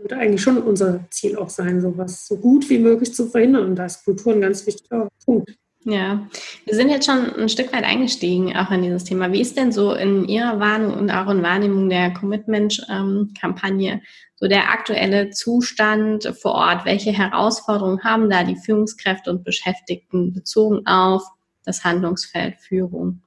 sollte 0.00 0.16
eigentlich 0.16 0.42
schon 0.42 0.58
unser 0.58 1.04
Ziel 1.10 1.36
auch 1.36 1.50
sein, 1.50 1.80
sowas 1.80 2.26
so 2.26 2.36
gut 2.36 2.68
wie 2.70 2.78
möglich 2.78 3.14
zu 3.14 3.26
verhindern. 3.28 3.66
Und 3.66 3.76
da 3.76 3.86
ist 3.86 4.04
Kultur 4.04 4.32
ein 4.32 4.40
ganz 4.40 4.66
wichtiger 4.66 5.08
Punkt. 5.24 5.56
Ja, 5.84 6.28
wir 6.66 6.74
sind 6.74 6.90
jetzt 6.90 7.06
schon 7.06 7.34
ein 7.36 7.48
Stück 7.48 7.72
weit 7.72 7.84
eingestiegen 7.84 8.54
auch 8.54 8.70
in 8.70 8.82
dieses 8.82 9.04
Thema. 9.04 9.32
Wie 9.32 9.40
ist 9.40 9.56
denn 9.56 9.72
so 9.72 9.94
in 9.94 10.26
Ihrer 10.28 10.60
Wahrnehmung 10.60 10.98
und 10.98 11.10
auch 11.10 11.30
in 11.30 11.42
Wahrnehmung 11.42 11.88
der 11.88 12.12
Commitment-Kampagne 12.12 14.02
so 14.36 14.46
der 14.46 14.70
aktuelle 14.70 15.30
Zustand 15.30 16.34
vor 16.38 16.52
Ort? 16.52 16.84
Welche 16.84 17.12
Herausforderungen 17.12 18.04
haben 18.04 18.28
da 18.28 18.44
die 18.44 18.56
Führungskräfte 18.56 19.30
und 19.30 19.42
Beschäftigten 19.42 20.34
bezogen 20.34 20.86
auf 20.86 21.22
das 21.64 21.82
Handlungsfeld 21.82 22.56
Führung? 22.60 23.22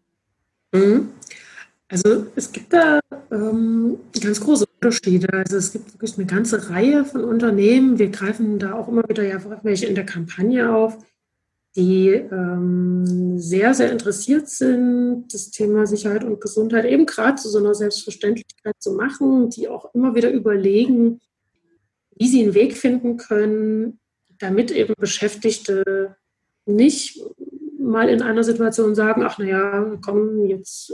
Mhm. 0.71 1.09
Also 1.89 2.27
es 2.35 2.51
gibt 2.51 2.73
da 2.73 2.99
ähm, 3.31 3.97
ganz 4.19 4.39
große 4.39 4.65
Unterschiede. 4.81 5.31
Also 5.31 5.57
es 5.57 5.71
gibt 5.71 5.93
wirklich 5.93 6.17
eine 6.17 6.25
ganze 6.25 6.69
Reihe 6.69 7.05
von 7.05 7.23
Unternehmen. 7.23 7.99
Wir 7.99 8.09
greifen 8.09 8.59
da 8.59 8.73
auch 8.73 8.87
immer 8.87 9.07
wieder 9.07 9.23
ja 9.23 9.39
welche 9.63 9.85
in 9.85 9.95
der 9.95 10.05
Kampagne 10.05 10.73
auf, 10.73 10.97
die 11.75 12.09
ähm, 12.09 13.37
sehr, 13.39 13.73
sehr 13.73 13.91
interessiert 13.91 14.47
sind, 14.47 15.25
das 15.33 15.49
Thema 15.51 15.85
Sicherheit 15.87 16.23
und 16.23 16.39
Gesundheit 16.39 16.85
eben 16.85 17.05
gerade 17.05 17.35
zu 17.35 17.49
so 17.49 17.57
einer 17.57 17.73
Selbstverständlichkeit 17.73 18.75
zu 18.79 18.93
machen, 18.93 19.49
die 19.49 19.67
auch 19.67 19.93
immer 19.93 20.15
wieder 20.15 20.31
überlegen, 20.31 21.19
wie 22.15 22.27
sie 22.27 22.43
einen 22.43 22.53
Weg 22.53 22.77
finden 22.77 23.17
können, 23.17 23.99
damit 24.37 24.71
eben 24.71 24.93
Beschäftigte 24.97 26.15
nicht 26.65 27.21
mal 27.79 28.07
in 28.07 28.21
einer 28.21 28.43
Situation 28.43 28.95
sagen, 28.95 29.23
ach 29.23 29.37
naja, 29.39 29.97
komm, 30.01 30.45
jetzt 30.45 30.93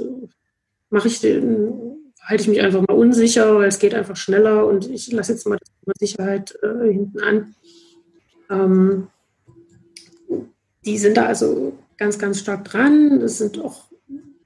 mache 0.90 1.08
ich 1.08 1.20
den, 1.20 2.12
halte 2.24 2.44
ich 2.44 2.50
mich 2.50 2.62
einfach 2.62 2.82
mal 2.82 2.94
unsicher, 2.96 3.56
weil 3.56 3.68
es 3.68 3.80
geht 3.80 3.94
einfach 3.94 4.16
schneller 4.16 4.68
und 4.68 4.90
ich 4.90 5.12
lasse 5.12 5.34
jetzt 5.34 5.48
mal 5.48 5.58
Thema 5.58 5.94
Sicherheit 6.00 6.58
äh, 6.62 6.92
hinten 6.92 7.20
an. 7.20 7.56
Ähm, 8.50 9.08
die 10.86 10.98
sind 10.98 11.18
da 11.18 11.26
also 11.26 11.74
ganz, 11.98 12.18
ganz 12.18 12.40
stark 12.40 12.66
dran. 12.66 13.20
Das 13.20 13.38
sind 13.38 13.60
auch, 13.60 13.86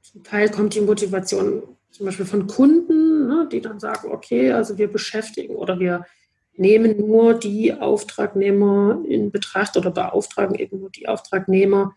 zum 0.01 0.23
Teil 0.23 0.49
kommt 0.49 0.75
die 0.75 0.81
Motivation 0.81 1.63
zum 1.91 2.07
Beispiel 2.07 2.25
von 2.25 2.47
Kunden, 2.47 3.27
ne, 3.27 3.47
die 3.51 3.61
dann 3.61 3.79
sagen, 3.79 4.11
okay, 4.11 4.51
also 4.51 4.77
wir 4.77 4.91
beschäftigen 4.91 5.55
oder 5.55 5.79
wir 5.79 6.05
nehmen 6.55 6.97
nur 6.97 7.35
die 7.35 7.73
Auftragnehmer 7.73 9.03
in 9.07 9.31
Betracht 9.31 9.77
oder 9.77 9.91
beauftragen 9.91 10.55
eben 10.55 10.79
nur 10.79 10.89
die 10.89 11.07
Auftragnehmer, 11.07 11.93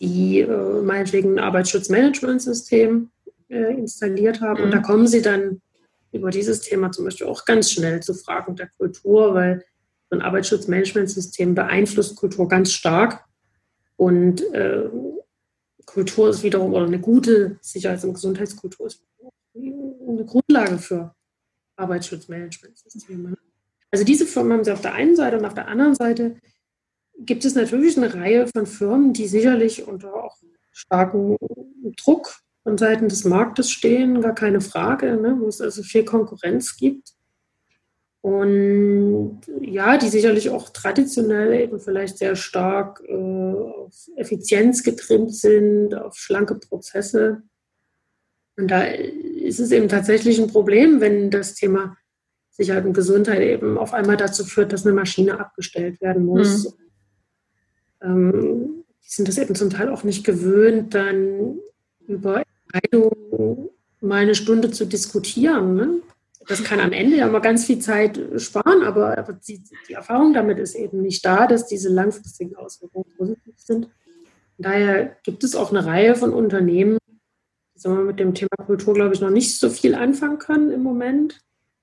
die 0.00 0.40
äh, 0.40 0.82
meinetwegen 0.82 1.34
ein 1.34 1.44
Arbeitsschutzmanagementsystem 1.44 3.10
äh, 3.52 3.74
installiert 3.74 4.40
haben. 4.40 4.60
Mhm. 4.60 4.64
Und 4.64 4.70
da 4.72 4.78
kommen 4.78 5.06
sie 5.06 5.22
dann 5.22 5.60
über 6.10 6.30
dieses 6.30 6.60
Thema 6.60 6.90
zum 6.90 7.04
Beispiel 7.04 7.26
auch 7.26 7.44
ganz 7.44 7.70
schnell 7.70 8.00
zu 8.00 8.14
Fragen 8.14 8.56
der 8.56 8.68
Kultur, 8.78 9.34
weil 9.34 9.64
so 10.10 10.16
ein 10.16 10.22
Arbeitsschutzmanagementsystem 10.22 11.54
beeinflusst 11.54 12.16
Kultur 12.16 12.48
ganz 12.48 12.72
stark. 12.72 13.24
Und 13.96 14.42
äh, 14.52 14.88
Kultur 15.84 16.30
ist 16.30 16.42
wiederum, 16.42 16.72
oder 16.72 16.86
eine 16.86 17.00
gute 17.00 17.58
Sicherheits- 17.60 18.04
und 18.04 18.14
Gesundheitskultur 18.14 18.86
ist 18.86 19.02
eine 19.54 20.24
Grundlage 20.24 20.78
für 20.78 21.14
Arbeitsschutzmanagementsysteme. 21.76 23.34
Also 23.90 24.04
diese 24.04 24.26
Firmen 24.26 24.54
haben 24.54 24.64
sie 24.64 24.72
auf 24.72 24.80
der 24.80 24.94
einen 24.94 25.16
Seite 25.16 25.38
und 25.38 25.44
auf 25.44 25.54
der 25.54 25.68
anderen 25.68 25.94
Seite 25.94 26.36
gibt 27.18 27.44
es 27.44 27.54
natürlich 27.54 27.96
eine 27.98 28.14
Reihe 28.14 28.46
von 28.46 28.66
Firmen, 28.66 29.12
die 29.12 29.28
sicherlich 29.28 29.86
unter 29.86 30.14
auch 30.14 30.38
starkem 30.72 31.36
Druck 32.02 32.42
von 32.62 32.78
Seiten 32.78 33.08
des 33.08 33.24
Marktes 33.24 33.70
stehen, 33.70 34.20
gar 34.20 34.34
keine 34.34 34.60
Frage, 34.60 35.16
ne, 35.16 35.36
wo 35.38 35.48
es 35.48 35.60
also 35.60 35.82
viel 35.82 36.04
Konkurrenz 36.04 36.76
gibt. 36.76 37.12
Und 38.20 39.40
ja, 39.60 39.98
die 39.98 40.08
sicherlich 40.08 40.50
auch 40.50 40.70
traditionell 40.70 41.60
eben 41.60 41.80
vielleicht 41.80 42.18
sehr 42.18 42.36
stark 42.36 43.02
äh, 43.08 43.12
auf 43.12 44.08
Effizienz 44.16 44.84
getrimmt 44.84 45.34
sind, 45.34 45.94
auf 45.96 46.14
schlanke 46.14 46.54
Prozesse. 46.54 47.42
Und 48.56 48.70
da 48.70 48.82
ist 48.84 49.58
es 49.58 49.72
eben 49.72 49.88
tatsächlich 49.88 50.40
ein 50.40 50.46
Problem, 50.46 51.00
wenn 51.00 51.32
das 51.32 51.54
Thema 51.54 51.96
Sicherheit 52.50 52.84
und 52.84 52.92
Gesundheit 52.92 53.40
eben 53.40 53.76
auf 53.76 53.92
einmal 53.92 54.16
dazu 54.16 54.44
führt, 54.44 54.72
dass 54.72 54.86
eine 54.86 54.94
Maschine 54.94 55.40
abgestellt 55.40 56.00
werden 56.00 56.24
muss. 56.24 56.76
Mhm. 58.00 58.08
Ähm, 58.08 58.84
die 59.02 59.08
sind 59.08 59.26
das 59.26 59.38
eben 59.38 59.56
zum 59.56 59.70
Teil 59.70 59.88
auch 59.88 60.04
nicht 60.04 60.24
gewöhnt, 60.24 60.94
dann 60.94 61.58
über 62.06 62.44
Entscheidung 62.72 63.70
mal 64.00 64.22
eine 64.22 64.34
Stunde 64.34 64.70
zu 64.70 64.84
diskutieren. 64.84 65.74
Ne? 65.74 66.00
Das 66.48 66.64
kann 66.64 66.80
am 66.80 66.92
Ende 66.92 67.16
ja 67.16 67.28
mal 67.28 67.40
ganz 67.40 67.66
viel 67.66 67.78
Zeit 67.78 68.20
sparen, 68.36 68.82
aber, 68.82 69.38
die, 69.46 69.62
die, 69.88 69.92
Erfahrung 69.92 70.32
damit 70.32 70.58
ist 70.58 70.74
eben 70.74 71.02
nicht 71.02 71.24
da, 71.24 71.46
dass 71.46 71.66
diese 71.66 71.88
langfristigen 71.88 72.56
Auswirkungen 72.56 73.06
positiv 73.16 73.54
sind. 73.58 73.88
Daher 74.58 75.16
gibt 75.22 75.44
es 75.44 75.54
auch 75.54 75.70
eine 75.70 75.86
Reihe 75.86 76.14
von 76.14 76.32
Unternehmen, 76.32 76.98
die 77.74 77.80
sagen 77.80 78.06
mit 78.06 78.18
dem 78.18 78.34
Thema 78.34 78.56
Kultur, 78.66 78.94
glaube 78.94 79.14
ich, 79.14 79.20
noch 79.20 79.30
nicht 79.30 79.58
so 79.58 79.70
viel 79.70 79.94
anfangen 79.94 80.38
können 80.38 80.70
im 80.70 80.82
Moment. 80.82 81.40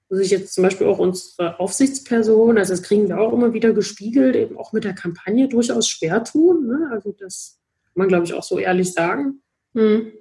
Wo 0.10 0.16
sich 0.16 0.32
jetzt 0.32 0.56
zum 0.56 0.64
Beispiel 0.64 0.88
auch 0.88 0.98
unsere 0.98 1.60
Aufsichtsperson, 1.60 2.58
also 2.58 2.74
das 2.74 2.82
kriegen 2.82 3.08
wir 3.08 3.20
auch 3.20 3.32
immer 3.32 3.54
wieder 3.54 3.74
gespiegelt, 3.74 4.36
eben 4.36 4.58
auch 4.58 4.74
mit 4.74 4.84
der 4.84 4.96
Kampagne 4.96 5.48
durchaus 5.48 5.88
schwer 5.88 6.24
tun. 6.24 6.66
Ne? 6.68 6.90
Also 6.92 7.12
das 7.12 7.60
kann 7.86 7.94
man, 7.96 8.08
glaube 8.08 8.26
ich, 8.26 8.34
auch 8.34 8.44
so 8.44 8.58
ehrlich 8.58 8.92
sagen. 8.92 9.42
Hm 9.76 10.12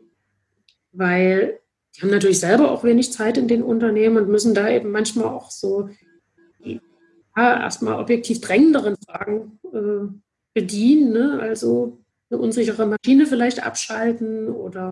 weil 0.92 1.61
die 1.97 2.02
haben 2.02 2.11
natürlich 2.11 2.40
selber 2.40 2.71
auch 2.71 2.85
wenig 2.85 3.12
Zeit 3.12 3.38
in 3.38 3.49
den 3.49 3.62
Unternehmen 3.62 4.18
und 4.18 4.28
müssen 4.28 4.54
da 4.54 4.68
eben 4.68 4.90
manchmal 4.90 5.26
auch 5.26 5.50
so 5.50 5.90
ja, 6.61 6.80
erstmal 7.37 8.00
objektiv 8.00 8.40
drängenderen 8.40 8.97
Fragen 9.04 9.59
äh, 9.73 10.09
bedienen. 10.54 11.12
Ne? 11.12 11.38
Also 11.40 11.99
eine 12.30 12.40
unsichere 12.40 12.87
Maschine 12.87 13.26
vielleicht 13.26 13.64
abschalten 13.64 14.49
oder 14.49 14.90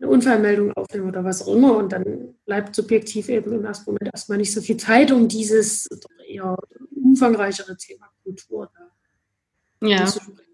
eine 0.00 0.10
Unfallmeldung 0.10 0.72
aufnehmen 0.72 1.08
oder 1.08 1.24
was 1.24 1.42
auch 1.42 1.54
immer. 1.54 1.76
Und 1.76 1.92
dann 1.92 2.34
bleibt 2.46 2.74
subjektiv 2.74 3.28
eben 3.28 3.52
im 3.52 3.64
ersten 3.64 3.90
Moment 3.90 4.10
erstmal 4.12 4.38
nicht 4.38 4.52
so 4.52 4.60
viel 4.60 4.78
Zeit, 4.78 5.12
um 5.12 5.28
dieses 5.28 5.84
doch 5.84 6.24
eher 6.26 6.56
umfangreichere 6.94 7.76
Thema 7.76 8.08
Kultur 8.22 8.70
da 9.80 9.86
ja. 9.86 10.06
zu 10.06 10.20
sprechen. 10.20 10.49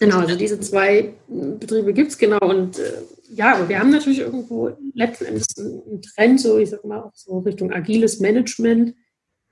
Genau, 0.00 0.20
also 0.20 0.34
diese 0.34 0.58
zwei 0.60 1.12
Betriebe 1.28 1.92
gibt 1.92 2.10
es 2.10 2.18
genau. 2.18 2.40
Und 2.40 2.78
äh, 2.78 3.02
ja, 3.34 3.54
aber 3.54 3.68
wir 3.68 3.78
haben 3.78 3.90
natürlich 3.90 4.20
irgendwo 4.20 4.70
letzten 4.94 5.26
Endes 5.26 5.46
einen 5.58 6.00
Trend, 6.02 6.40
so 6.40 6.58
ich 6.58 6.70
sag 6.70 6.84
mal 6.84 7.00
auch 7.00 7.12
so 7.14 7.38
Richtung 7.40 7.70
agiles 7.70 8.18
Management, 8.18 8.94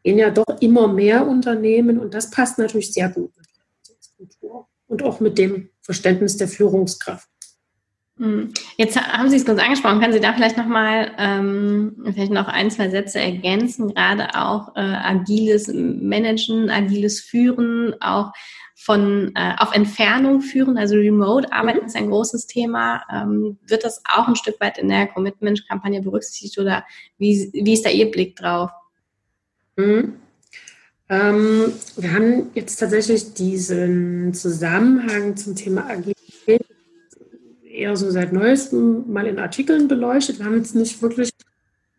gehen 0.02 0.18
ja 0.18 0.30
doch 0.30 0.60
immer 0.60 0.88
mehr 0.88 1.26
Unternehmen 1.26 1.98
und 1.98 2.14
das 2.14 2.30
passt 2.30 2.58
natürlich 2.58 2.92
sehr 2.92 3.10
gut 3.10 3.30
mit 3.36 3.46
Kultur 4.16 4.66
und 4.86 5.02
auch 5.02 5.20
mit 5.20 5.36
dem 5.36 5.68
Verständnis 5.82 6.38
der 6.38 6.48
Führungskraft. 6.48 7.28
Hm. 8.16 8.52
Jetzt 8.78 8.96
haben 8.96 9.28
Sie 9.28 9.36
es 9.36 9.44
kurz 9.44 9.60
angesprochen. 9.60 10.00
Können 10.00 10.12
Sie 10.12 10.20
da 10.20 10.32
vielleicht 10.32 10.56
nochmal 10.56 11.12
ähm, 11.18 12.10
vielleicht 12.14 12.32
noch 12.32 12.48
ein, 12.48 12.70
zwei 12.70 12.88
Sätze 12.88 13.20
ergänzen, 13.20 13.94
gerade 13.94 14.34
auch 14.34 14.74
äh, 14.76 14.80
agiles 14.80 15.68
Managen, 15.72 16.70
agiles 16.70 17.20
Führen, 17.20 17.94
auch 18.00 18.32
von 18.80 19.32
äh, 19.34 19.54
auf 19.58 19.74
Entfernung 19.74 20.40
führen, 20.40 20.78
also 20.78 20.94
Remote-Arbeiten 20.94 21.80
mhm. 21.80 21.86
ist 21.86 21.96
ein 21.96 22.08
großes 22.08 22.46
Thema. 22.46 23.02
Ähm, 23.12 23.58
wird 23.66 23.84
das 23.84 24.00
auch 24.08 24.28
ein 24.28 24.36
Stück 24.36 24.60
weit 24.60 24.78
in 24.78 24.88
der 24.88 25.08
Commitment-Kampagne 25.08 26.00
berücksichtigt 26.00 26.58
oder 26.58 26.84
wie, 27.18 27.50
wie 27.52 27.72
ist 27.72 27.84
da 27.84 27.90
Ihr 27.90 28.08
Blick 28.08 28.36
drauf? 28.36 28.70
Mhm. 29.76 30.14
Ähm, 31.08 31.72
wir 31.96 32.12
haben 32.12 32.50
jetzt 32.54 32.76
tatsächlich 32.76 33.34
diesen 33.34 34.32
Zusammenhang 34.32 35.36
zum 35.36 35.56
Thema 35.56 35.88
Agilität 35.88 36.64
eher 37.64 37.96
so 37.96 38.10
seit 38.10 38.32
neuestem 38.32 39.10
mal 39.12 39.26
in 39.26 39.40
Artikeln 39.40 39.88
beleuchtet. 39.88 40.38
Wir 40.38 40.46
haben 40.46 40.56
jetzt 40.56 40.76
nicht 40.76 41.02
wirklich 41.02 41.30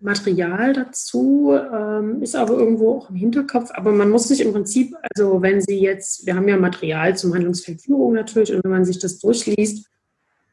Material 0.01 0.73
dazu, 0.73 1.51
ähm, 1.53 2.21
ist 2.21 2.35
aber 2.35 2.53
irgendwo 2.53 2.93
auch 2.93 3.09
im 3.09 3.15
Hinterkopf. 3.15 3.69
Aber 3.73 3.91
man 3.91 4.09
muss 4.09 4.27
sich 4.27 4.41
im 4.41 4.53
Prinzip, 4.53 4.95
also 5.13 5.41
wenn 5.41 5.61
Sie 5.61 5.79
jetzt, 5.79 6.25
wir 6.25 6.35
haben 6.35 6.47
ja 6.47 6.57
Material 6.57 7.17
zum 7.17 7.33
Handlungsfeld 7.33 7.81
Führung 7.81 8.13
natürlich, 8.13 8.53
und 8.53 8.63
wenn 8.63 8.71
man 8.71 8.85
sich 8.85 8.99
das 8.99 9.19
durchliest 9.19 9.87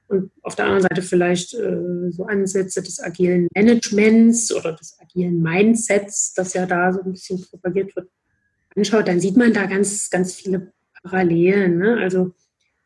und 0.09 0.31
auf 0.43 0.57
der 0.57 0.67
anderen 0.67 0.83
Seite 0.83 1.03
vielleicht 1.03 1.55
äh, 1.55 2.11
so 2.11 2.26
Ansätze 2.26 2.83
des 2.83 3.00
agilen 3.00 3.49
Managements 3.55 4.53
oder 4.53 4.73
des 4.73 4.99
agilen 5.00 5.41
Mindsets, 5.41 6.35
das 6.35 6.55
ja 6.55 6.67
da 6.67 6.93
so 6.93 7.03
ein 7.03 7.12
bisschen 7.12 7.41
propagiert 7.43 7.95
wird, 7.95 8.09
anschaut, 8.75 9.09
dann 9.09 9.21
sieht 9.21 9.37
man 9.37 9.53
da 9.53 9.67
ganz, 9.67 10.11
ganz 10.11 10.35
viele 10.35 10.73
Parallelen. 11.03 11.79
Ne? 11.79 11.99
Also 11.99 12.33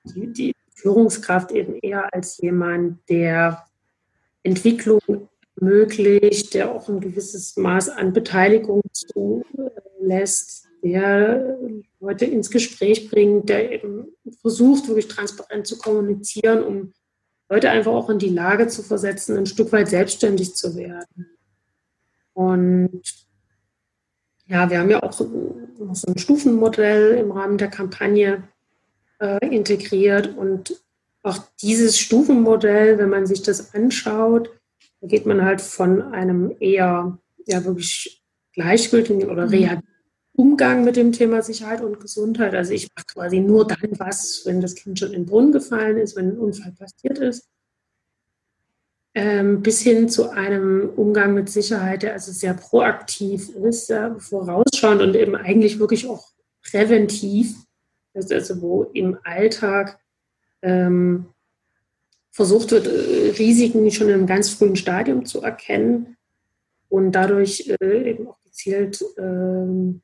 die, 0.04 0.32
die 0.32 0.54
Führungskraft 0.74 1.52
eben 1.52 1.74
eher 1.74 2.12
als 2.12 2.38
jemand, 2.38 2.98
der 3.08 3.64
Entwicklung 4.42 5.28
ermöglicht, 5.60 6.54
der 6.54 6.72
auch 6.72 6.88
ein 6.88 7.00
gewisses 7.00 7.56
Maß 7.56 7.88
an 7.90 8.12
Beteiligung 8.12 8.82
zulässt, 8.92 10.66
der 10.82 11.58
Leute 12.00 12.24
ins 12.24 12.50
Gespräch 12.50 13.10
bringt, 13.10 13.48
der 13.48 13.70
eben 13.72 14.06
versucht, 14.40 14.88
wirklich 14.88 15.08
transparent 15.08 15.66
zu 15.66 15.76
kommunizieren, 15.78 16.62
um 16.62 16.92
Leute 17.50 17.70
einfach 17.70 17.92
auch 17.92 18.08
in 18.08 18.18
die 18.18 18.30
Lage 18.30 18.68
zu 18.68 18.82
versetzen, 18.82 19.36
ein 19.36 19.46
Stück 19.46 19.72
weit 19.72 19.88
selbstständig 19.88 20.54
zu 20.54 20.76
werden. 20.76 21.26
Und 22.32 23.02
ja, 24.46 24.70
wir 24.70 24.78
haben 24.78 24.90
ja 24.90 25.02
auch 25.02 25.12
so 25.12 25.24
ein 25.84 26.18
Stufenmodell 26.18 27.18
im 27.18 27.30
Rahmen 27.30 27.58
der 27.58 27.68
Kampagne 27.68 28.44
äh, 29.18 29.46
integriert. 29.54 30.36
Und 30.36 30.80
auch 31.22 31.38
dieses 31.60 31.98
Stufenmodell, 31.98 32.98
wenn 32.98 33.10
man 33.10 33.26
sich 33.26 33.42
das 33.42 33.74
anschaut, 33.74 34.50
da 35.00 35.06
geht 35.06 35.26
man 35.26 35.44
halt 35.44 35.60
von 35.60 36.02
einem 36.02 36.54
eher 36.60 37.18
ja 37.46 37.64
wirklich 37.64 38.22
gleichgültigen 38.52 39.30
oder 39.30 39.46
mhm. 39.46 39.82
Umgang 40.32 40.84
mit 40.84 40.96
dem 40.96 41.12
Thema 41.12 41.42
Sicherheit 41.42 41.82
und 41.82 42.00
Gesundheit. 42.00 42.54
Also 42.54 42.72
ich 42.72 42.88
mache 42.96 43.06
quasi 43.06 43.40
nur 43.40 43.66
dann 43.66 43.98
was, 43.98 44.42
wenn 44.44 44.60
das 44.60 44.74
Kind 44.74 44.98
schon 44.98 45.12
in 45.12 45.22
den 45.22 45.26
Brunnen 45.26 45.52
gefallen 45.52 45.98
ist, 45.98 46.16
wenn 46.16 46.30
ein 46.30 46.38
Unfall 46.38 46.72
passiert 46.72 47.18
ist. 47.18 47.48
Ähm, 49.12 49.60
bis 49.62 49.80
hin 49.80 50.08
zu 50.08 50.30
einem 50.30 50.88
Umgang 50.94 51.34
mit 51.34 51.48
Sicherheit, 51.48 52.04
der 52.04 52.12
also 52.12 52.30
sehr 52.30 52.54
proaktiv 52.54 53.48
ist, 53.56 53.90
ja, 53.90 54.16
vorausschauend 54.18 55.02
und 55.02 55.16
eben 55.16 55.34
eigentlich 55.34 55.80
wirklich 55.80 56.08
auch 56.08 56.30
präventiv 56.62 57.56
ist 58.14 58.32
also, 58.32 58.60
wo 58.60 58.84
im 58.84 59.18
Alltag 59.24 59.98
ähm, 60.62 61.26
versucht 62.30 62.70
wird, 62.70 62.86
äh, 62.86 63.30
Risiken 63.38 63.90
schon 63.90 64.08
in 64.08 64.14
einem 64.14 64.26
ganz 64.26 64.50
frühen 64.50 64.76
Stadium 64.76 65.24
zu 65.24 65.42
erkennen 65.42 66.16
und 66.88 67.12
dadurch 67.12 67.72
äh, 67.80 68.10
eben 68.10 68.28
auch 68.28 68.40
gezielt 68.42 69.04
ähm, 69.18 70.02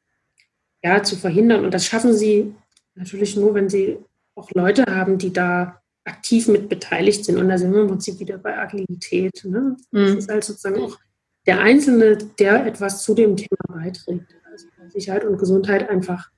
ja, 0.82 1.02
zu 1.02 1.16
verhindern. 1.16 1.64
Und 1.64 1.74
das 1.74 1.86
schaffen 1.86 2.14
sie 2.14 2.54
natürlich 2.94 3.36
nur, 3.36 3.54
wenn 3.54 3.68
sie 3.68 3.98
auch 4.34 4.50
Leute 4.52 4.84
haben, 4.86 5.18
die 5.18 5.32
da 5.32 5.80
aktiv 6.04 6.48
mit 6.48 6.68
beteiligt 6.68 7.24
sind. 7.24 7.38
Und 7.38 7.48
da 7.48 7.58
sind 7.58 7.72
wir 7.72 7.82
im 7.82 7.88
Prinzip 7.88 8.20
wieder 8.20 8.38
bei 8.38 8.56
Agilität. 8.56 9.44
Ne? 9.44 9.76
Das 9.90 10.12
mhm. 10.12 10.18
ist 10.18 10.30
halt 10.30 10.44
sozusagen 10.44 10.80
auch 10.80 10.98
der 11.46 11.60
Einzelne, 11.60 12.16
der 12.38 12.66
etwas 12.66 13.02
zu 13.02 13.14
dem 13.14 13.36
Thema 13.36 13.58
beiträgt. 13.68 14.34
Also 14.50 14.66
Sicherheit 14.88 15.24
und 15.24 15.38
Gesundheit 15.38 15.88
einfach 15.88 16.30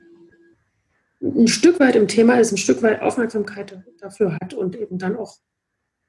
ein 1.21 1.49
Stück 1.49 1.81
weit 1.81 1.97
im 1.97 2.09
Thema 2.09 2.39
ist, 2.39 2.53
ein 2.53 2.59
Stück 2.59 2.83
weit 2.83 3.03
Aufmerksamkeit 3.03 3.83
dafür 4.01 4.39
hat 4.41 4.55
und 4.55 4.77
eben 4.77 4.99
dann 4.99 5.17
auch 5.17 5.39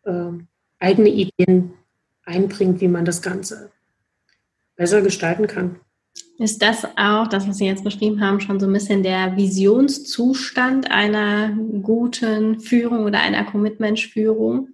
äh, 0.03 0.31
eigene 0.79 1.09
Ideen 1.09 1.73
einbringt, 2.23 2.81
wie 2.81 2.87
man 2.87 3.05
das 3.05 3.21
Ganze 3.21 3.71
besser 4.75 5.01
gestalten 5.01 5.47
kann. 5.47 5.79
Ist 6.37 6.61
das 6.61 6.85
auch, 6.95 7.27
das, 7.27 7.47
was 7.47 7.57
Sie 7.57 7.65
jetzt 7.65 7.83
beschrieben 7.83 8.21
haben, 8.21 8.39
schon 8.39 8.59
so 8.59 8.65
ein 8.65 8.73
bisschen 8.73 9.03
der 9.03 9.35
Visionszustand 9.35 10.89
einer 10.89 11.49
guten 11.81 12.61
Führung 12.61 13.03
oder 13.03 13.19
einer 13.19 13.43
Commitment-Führung? 13.43 14.69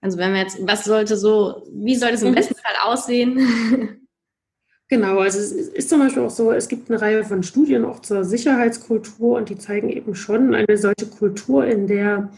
Also 0.00 0.18
wenn 0.18 0.32
wir 0.32 0.40
jetzt, 0.40 0.58
was 0.66 0.84
sollte 0.84 1.16
so, 1.16 1.62
wie 1.72 1.94
sollte 1.94 2.14
es 2.14 2.22
im 2.22 2.30
mhm. 2.30 2.36
besten 2.36 2.54
Fall 2.54 2.74
aussehen? 2.82 3.98
Genau, 4.88 5.20
also 5.20 5.38
es 5.38 5.52
ist 5.52 5.88
zum 5.88 6.00
Beispiel 6.00 6.22
auch 6.22 6.28
so, 6.28 6.52
es 6.52 6.68
gibt 6.68 6.90
eine 6.90 7.00
Reihe 7.00 7.24
von 7.24 7.42
Studien 7.42 7.86
auch 7.86 8.00
zur 8.00 8.24
Sicherheitskultur 8.24 9.38
und 9.38 9.48
die 9.48 9.56
zeigen 9.56 9.88
eben 9.88 10.14
schon 10.14 10.54
eine 10.54 10.76
solche 10.76 11.06
Kultur, 11.06 11.64
in 11.64 11.86
der 11.86 12.30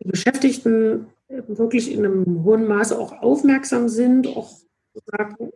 die 0.00 0.08
Beschäftigten 0.08 1.06
wirklich 1.28 1.92
in 1.92 2.04
einem 2.04 2.44
hohen 2.44 2.66
Maße 2.66 2.98
auch 2.98 3.12
aufmerksam 3.22 3.88
sind, 3.88 4.26
auch 4.28 4.50
sozusagen 4.94 5.50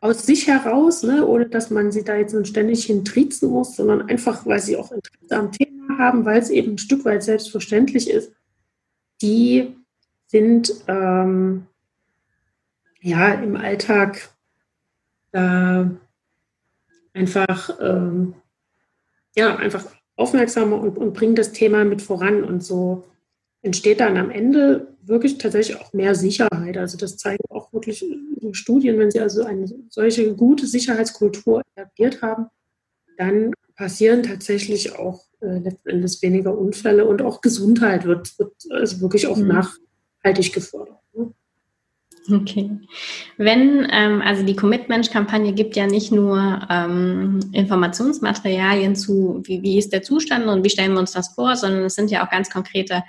aus 0.00 0.26
sich 0.26 0.46
heraus, 0.46 1.02
ne, 1.02 1.26
ohne 1.26 1.46
dass 1.46 1.70
man 1.70 1.90
sie 1.92 2.04
da 2.04 2.16
jetzt 2.16 2.46
ständig 2.46 2.84
hintrizen 2.84 3.50
muss, 3.50 3.76
sondern 3.76 4.02
einfach, 4.02 4.44
weil 4.46 4.60
sie 4.60 4.76
auch 4.76 4.92
Interesse 4.92 5.36
am 5.36 5.52
Thema 5.52 5.98
haben, 5.98 6.24
weil 6.24 6.40
es 6.40 6.50
eben 6.50 6.72
ein 6.72 6.78
Stück 6.78 7.04
weit 7.04 7.22
selbstverständlich 7.22 8.10
ist, 8.10 8.32
die 9.22 9.74
sind 10.26 10.84
ähm, 10.88 11.66
ja 13.00 13.32
im 13.34 13.56
Alltag 13.56 14.30
da 15.32 15.90
einfach, 17.14 17.78
ähm, 17.80 18.34
ja, 19.36 19.56
einfach 19.56 19.84
aufmerksamer 20.16 20.78
und, 20.78 20.96
und 20.96 21.12
bringen 21.14 21.34
das 21.34 21.52
Thema 21.52 21.84
mit 21.84 22.02
voran. 22.02 22.44
Und 22.44 22.62
so 22.62 23.04
entsteht 23.66 24.00
dann 24.00 24.16
am 24.16 24.30
Ende 24.30 24.94
wirklich 25.02 25.38
tatsächlich 25.38 25.80
auch 25.80 25.92
mehr 25.92 26.14
Sicherheit. 26.14 26.78
Also 26.78 26.96
das 26.96 27.16
zeigen 27.16 27.44
auch 27.50 27.72
wirklich 27.72 28.04
Studien, 28.52 28.98
wenn 28.98 29.10
sie 29.10 29.20
also 29.20 29.44
eine 29.44 29.66
solche 29.90 30.34
gute 30.34 30.66
Sicherheitskultur 30.66 31.62
etabliert 31.74 32.22
haben, 32.22 32.46
dann 33.18 33.52
passieren 33.76 34.22
tatsächlich 34.22 34.96
auch 34.96 35.24
äh, 35.40 35.58
letzten 35.58 35.90
Endes 35.90 36.22
weniger 36.22 36.56
Unfälle 36.56 37.04
und 37.04 37.22
auch 37.22 37.40
Gesundheit 37.40 38.04
wird, 38.04 38.38
wird 38.38 38.52
also 38.70 39.00
wirklich 39.00 39.26
auch 39.26 39.36
mhm. 39.36 39.48
nachhaltig 39.48 40.52
gefordert. 40.52 40.98
Ne? 41.12 41.32
Okay. 42.32 42.70
Wenn, 43.36 43.86
ähm, 43.90 44.22
also 44.22 44.44
die 44.44 44.56
Commitment-Kampagne 44.56 45.52
gibt 45.52 45.76
ja 45.76 45.86
nicht 45.86 46.10
nur 46.10 46.60
ähm, 46.70 47.40
Informationsmaterialien 47.52 48.96
zu, 48.96 49.42
wie, 49.44 49.62
wie 49.62 49.78
ist 49.78 49.92
der 49.92 50.02
Zustand 50.02 50.46
und 50.46 50.64
wie 50.64 50.70
stellen 50.70 50.92
wir 50.92 51.00
uns 51.00 51.12
das 51.12 51.34
vor, 51.34 51.56
sondern 51.56 51.84
es 51.84 51.94
sind 51.94 52.10
ja 52.10 52.24
auch 52.24 52.30
ganz 52.30 52.50
konkrete 52.50 53.02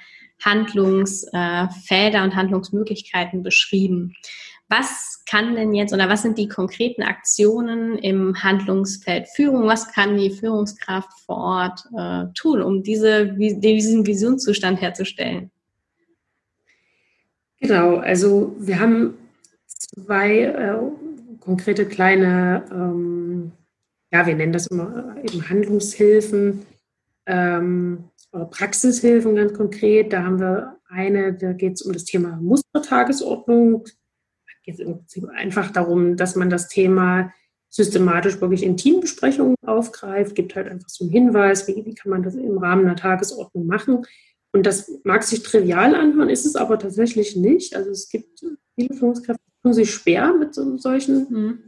Handlungsfelder 0.44 2.20
äh, 2.20 2.24
und 2.24 2.36
Handlungsmöglichkeiten 2.36 3.44
beschrieben. 3.44 4.14
Was 4.70 5.24
kann 5.30 5.56
denn 5.56 5.74
jetzt 5.74 5.94
oder 5.94 6.10
was 6.10 6.24
sind 6.24 6.38
die 6.38 6.50
konkreten 6.50 7.02
Aktionen 7.02 7.98
im 7.98 8.44
Handlungsfeld 8.44 9.28
Führung? 9.30 9.66
Was 9.66 9.94
kann 9.94 10.18
die 10.18 10.30
Führungskraft 10.30 11.10
vor 11.26 11.38
Ort 11.38 11.84
äh, 11.98 12.34
tun, 12.34 12.62
um 12.62 12.84
diese, 12.84 13.28
diesen 13.34 14.06
Visionszustand 14.06 14.82
herzustellen? 14.82 15.52
Genau, 17.62 17.98
also 17.98 18.56
wir 18.60 18.80
haben 18.80 19.16
zwei 19.68 20.42
äh, 20.42 20.78
konkrete 21.40 21.86
kleine, 21.86 22.66
ähm, 22.72 23.52
ja, 24.12 24.28
wir 24.28 24.36
nennen 24.36 24.54
das 24.54 24.68
immer 24.68 25.16
äh, 25.16 25.26
eben 25.28 25.50
Handlungshilfen 25.50 26.66
ähm, 27.28 28.06
Praxishilfen 28.32 29.36
ganz 29.36 29.54
konkret. 29.54 30.14
Da 30.14 30.24
haben 30.24 30.40
wir 30.40 30.78
eine, 30.90 31.34
da 31.34 31.54
geht 31.54 31.74
es 31.74 31.82
um 31.82 31.94
das 31.94 32.06
Thema 32.06 32.38
Mustertagesordnung. 32.42 33.84
Da 33.86 34.54
geht 34.64 34.80
es 34.80 35.24
einfach 35.36 35.72
darum, 35.72 36.18
dass 36.18 36.36
man 36.36 36.50
das 36.50 36.68
Thema 36.68 37.32
systematisch 37.70 38.40
wirklich 38.42 38.64
in 38.64 38.78
Teambesprechungen 38.78 39.56
aufgreift, 39.66 40.36
gibt 40.36 40.56
halt 40.56 40.68
einfach 40.68 40.90
so 40.90 41.04
einen 41.04 41.12
Hinweis, 41.12 41.68
wie, 41.68 41.86
wie 41.86 41.94
kann 41.94 42.10
man 42.10 42.24
das 42.24 42.36
im 42.36 42.58
Rahmen 42.58 42.86
einer 42.86 42.96
Tagesordnung 42.96 43.68
machen. 43.68 44.06
Und 44.54 44.66
das 44.66 44.90
mag 45.04 45.24
sich 45.24 45.44
trivial 45.44 45.94
anhören, 45.94 46.30
ist 46.30 46.46
es 46.46 46.56
aber 46.56 46.80
tatsächlich 46.80 47.36
nicht. 47.36 47.76
Also 47.76 47.92
es 47.92 48.10
gibt 48.10 48.40
viele 48.76 48.94
Führungskräfte, 48.96 49.44
die 49.46 49.62
tun 49.62 49.74
sich 49.74 49.92
schwer 49.92 50.34
mit 50.34 50.56
so, 50.56 50.78
solchen 50.78 51.28
mhm. 51.30 51.60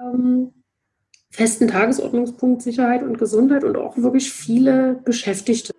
ähm, 0.00 0.52
festen 1.32 1.66
Tagesordnungspunkt 1.68 2.62
Sicherheit 2.62 3.02
und 3.02 3.18
Gesundheit 3.18 3.64
und 3.64 3.76
auch 3.76 3.96
wirklich 3.96 4.30
viele 4.32 5.00
Beschäftigte. 5.04 5.72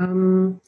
Ähm, 0.00 0.60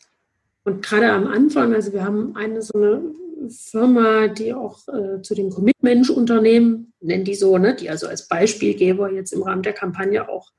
und 0.65 0.83
gerade 0.83 1.11
am 1.11 1.27
Anfang, 1.27 1.75
also 1.75 1.93
wir 1.93 2.05
haben 2.05 2.37
eine 2.37 2.61
so 2.63 2.79
eine 2.79 3.03
Firma, 3.49 4.29
die 4.29 4.53
auch 4.53 4.87
äh, 4.89 5.23
zu 5.23 5.35
den 5.35 5.51
Commitment-Unternehmen, 5.51 6.93
nennen 7.01 7.25
die 7.25 7.35
so, 7.35 7.57
ne, 7.57 7.75
die 7.75 7.89
also 7.89 8.07
als 8.07 8.29
Beispielgeber 8.29 9.11
jetzt 9.11 9.33
im 9.33 9.43
Rahmen 9.43 9.63
der 9.63 9.73
Kampagne 9.73 10.29
auch 10.29 10.51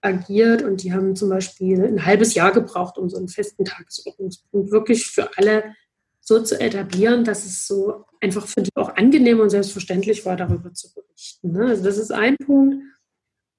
agiert 0.00 0.62
und 0.62 0.82
die 0.82 0.92
haben 0.92 1.16
zum 1.16 1.30
Beispiel 1.30 1.82
ein 1.82 2.06
halbes 2.06 2.34
Jahr 2.34 2.52
gebraucht, 2.52 2.98
um 2.98 3.08
so 3.08 3.16
einen 3.16 3.28
festen 3.28 3.64
Tagesordnungspunkt 3.64 4.70
wirklich 4.70 5.06
für 5.06 5.36
alle 5.36 5.64
so 6.24 6.42
zu 6.42 6.58
etablieren, 6.58 7.22
dass 7.24 7.44
es 7.44 7.66
so 7.66 8.06
einfach 8.20 8.46
für 8.46 8.62
die 8.62 8.70
auch 8.74 8.96
angenehm 8.96 9.40
und 9.40 9.50
selbstverständlich 9.50 10.24
war, 10.24 10.36
darüber 10.36 10.72
zu 10.72 10.92
berichten. 10.94 11.52
Ne? 11.52 11.66
Also 11.66 11.84
das 11.84 11.98
ist 11.98 12.12
ein 12.12 12.36
Punkt. 12.38 12.82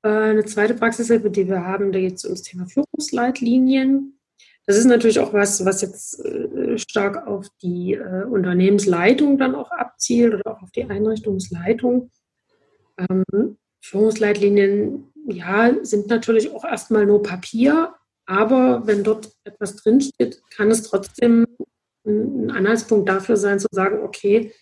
Äh, 0.04 0.10
eine 0.10 0.46
zweite 0.46 0.74
Praxishilfe, 0.74 1.30
die 1.30 1.48
wir 1.48 1.64
haben, 1.64 1.92
da 1.92 2.00
geht 2.00 2.16
es 2.16 2.26
ums 2.26 2.42
Thema 2.42 2.66
Führungsleitlinien. 2.66 4.20
Das 4.66 4.78
ist 4.78 4.86
natürlich 4.86 5.20
auch 5.20 5.32
was, 5.32 5.64
was 5.64 5.84
jetzt 5.84 6.26
äh, 6.26 6.78
stark 6.80 7.28
auf 7.28 7.48
die 7.62 7.94
äh, 7.94 8.24
Unternehmensleitung 8.24 9.38
dann 9.38 9.54
auch 9.54 9.70
abzielt 9.70 10.34
oder 10.34 10.52
auch 10.52 10.64
auf 10.64 10.72
die 10.72 10.86
Einrichtungsleitung. 10.86 12.10
Ähm, 12.98 13.58
Führungsleitlinien 13.82 15.12
ja, 15.28 15.72
sind 15.84 16.08
natürlich 16.08 16.52
auch 16.52 16.66
erstmal 16.66 17.06
nur 17.06 17.22
Papier, 17.22 17.94
aber 18.26 18.88
wenn 18.88 19.04
dort 19.04 19.32
etwas 19.44 19.76
drinsteht, 19.76 20.42
kann 20.50 20.72
es 20.72 20.82
trotzdem 20.82 21.46
ein 22.06 22.52
Anhaltspunkt 22.52 23.10
dafür 23.10 23.38
sein, 23.38 23.60
zu 23.60 23.68
sagen, 23.72 24.04
okay, 24.04 24.54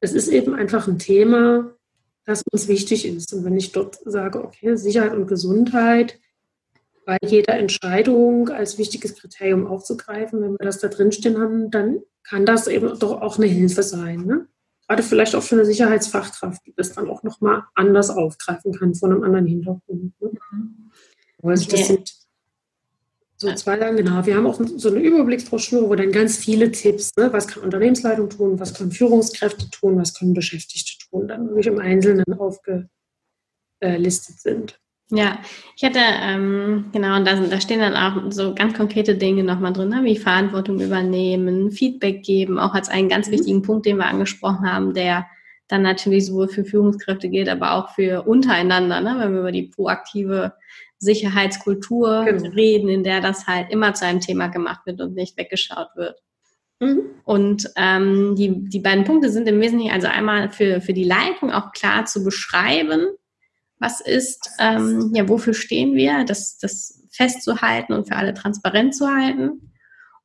es 0.00 0.12
ist 0.12 0.28
eben 0.28 0.54
einfach 0.54 0.86
ein 0.86 0.98
Thema, 0.98 1.74
das 2.24 2.42
uns 2.50 2.68
wichtig 2.68 3.06
ist. 3.06 3.32
Und 3.32 3.44
wenn 3.44 3.56
ich 3.56 3.72
dort 3.72 3.98
sage, 4.04 4.42
okay, 4.42 4.76
Sicherheit 4.76 5.14
und 5.14 5.26
Gesundheit 5.26 6.18
bei 7.04 7.18
jeder 7.24 7.54
Entscheidung 7.58 8.48
als 8.48 8.78
wichtiges 8.78 9.16
Kriterium 9.16 9.66
aufzugreifen. 9.66 10.40
Wenn 10.40 10.52
wir 10.52 10.64
das 10.64 10.80
da 10.80 10.88
drinstehen 10.88 11.38
haben, 11.38 11.70
dann 11.70 12.00
kann 12.22 12.46
das 12.46 12.66
eben 12.66 12.98
doch 12.98 13.20
auch 13.20 13.38
eine 13.38 13.46
Hilfe 13.46 13.82
sein. 13.82 14.24
Ne? 14.24 14.46
Gerade 14.86 15.02
vielleicht 15.02 15.34
auch 15.34 15.42
für 15.42 15.56
eine 15.56 15.64
Sicherheitsfachkraft, 15.64 16.64
die 16.66 16.74
das 16.74 16.92
dann 16.92 17.08
auch 17.08 17.22
nochmal 17.22 17.64
anders 17.74 18.10
aufgreifen 18.10 18.72
kann 18.72 18.94
von 18.94 19.12
einem 19.12 19.22
anderen 19.22 19.46
Hintergrund. 19.46 20.12
Ne? 20.20 20.30
Also 21.42 21.70
das 21.70 21.88
sind 21.88 22.14
so 23.36 23.52
zwei 23.54 23.78
Sachen, 23.78 23.96
genau. 23.96 24.24
Wir 24.24 24.36
haben 24.36 24.46
auch 24.46 24.60
so 24.76 24.88
eine 24.88 25.00
Überblicksbroschüre, 25.00 25.88
wo 25.88 25.94
dann 25.94 26.12
ganz 26.12 26.38
viele 26.38 26.70
Tipps, 26.70 27.10
ne, 27.16 27.32
was 27.32 27.48
kann 27.48 27.64
Unternehmensleitung 27.64 28.30
tun, 28.30 28.60
was 28.60 28.74
können 28.74 28.92
Führungskräfte 28.92 29.70
tun, 29.70 29.98
was 29.98 30.14
können 30.14 30.34
Beschäftigte 30.34 30.92
tun, 31.10 31.28
dann 31.28 31.48
wirklich 31.48 31.66
im 31.66 31.80
Einzelnen 31.80 32.24
aufgelistet 32.38 34.40
sind. 34.40 34.78
Ja, 35.10 35.38
ich 35.76 35.84
hatte, 35.84 36.00
ähm, 36.00 36.86
genau, 36.92 37.16
und 37.16 37.26
da, 37.26 37.38
da 37.38 37.60
stehen 37.60 37.80
dann 37.80 37.94
auch 37.94 38.32
so 38.32 38.54
ganz 38.54 38.74
konkrete 38.74 39.16
Dinge 39.16 39.44
nochmal 39.44 39.72
drin, 39.72 39.90
ne, 39.90 40.02
wie 40.02 40.16
Verantwortung 40.16 40.80
übernehmen, 40.80 41.70
Feedback 41.70 42.22
geben, 42.22 42.58
auch 42.58 42.74
als 42.74 42.88
einen 42.88 43.08
ganz 43.08 43.28
mhm. 43.28 43.32
wichtigen 43.32 43.62
Punkt, 43.62 43.84
den 43.84 43.98
wir 43.98 44.06
angesprochen 44.06 44.70
haben, 44.70 44.94
der 44.94 45.26
dann 45.68 45.82
natürlich 45.82 46.26
sowohl 46.26 46.48
für 46.48 46.64
Führungskräfte 46.64 47.28
gilt, 47.28 47.48
aber 47.48 47.72
auch 47.72 47.90
für 47.90 48.22
untereinander, 48.22 49.00
ne, 49.00 49.16
wenn 49.18 49.32
wir 49.32 49.40
über 49.40 49.52
die 49.52 49.64
proaktive 49.64 50.54
Sicherheitskultur 51.04 52.24
genau. 52.24 52.50
reden, 52.50 52.88
in 52.88 53.04
der 53.04 53.20
das 53.20 53.46
halt 53.46 53.70
immer 53.70 53.94
zu 53.94 54.06
einem 54.06 54.20
Thema 54.20 54.48
gemacht 54.48 54.80
wird 54.86 55.00
und 55.00 55.14
nicht 55.14 55.36
weggeschaut 55.36 55.88
wird. 55.94 56.20
Mhm. 56.80 57.02
Und 57.24 57.70
ähm, 57.76 58.34
die, 58.36 58.68
die 58.68 58.80
beiden 58.80 59.04
Punkte 59.04 59.30
sind 59.30 59.48
im 59.48 59.60
Wesentlichen 59.60 59.92
also 59.92 60.08
einmal 60.08 60.50
für, 60.50 60.80
für 60.80 60.92
die 60.92 61.04
Leitung 61.04 61.50
auch 61.52 61.72
klar 61.72 62.04
zu 62.04 62.24
beschreiben, 62.24 63.06
was 63.78 64.00
ist, 64.00 64.50
ähm, 64.58 65.12
ja, 65.14 65.28
wofür 65.28 65.54
stehen 65.54 65.94
wir, 65.94 66.24
das, 66.24 66.58
das 66.58 67.02
festzuhalten 67.10 67.92
und 67.92 68.08
für 68.08 68.16
alle 68.16 68.34
transparent 68.34 68.94
zu 68.94 69.08
halten. 69.08 69.72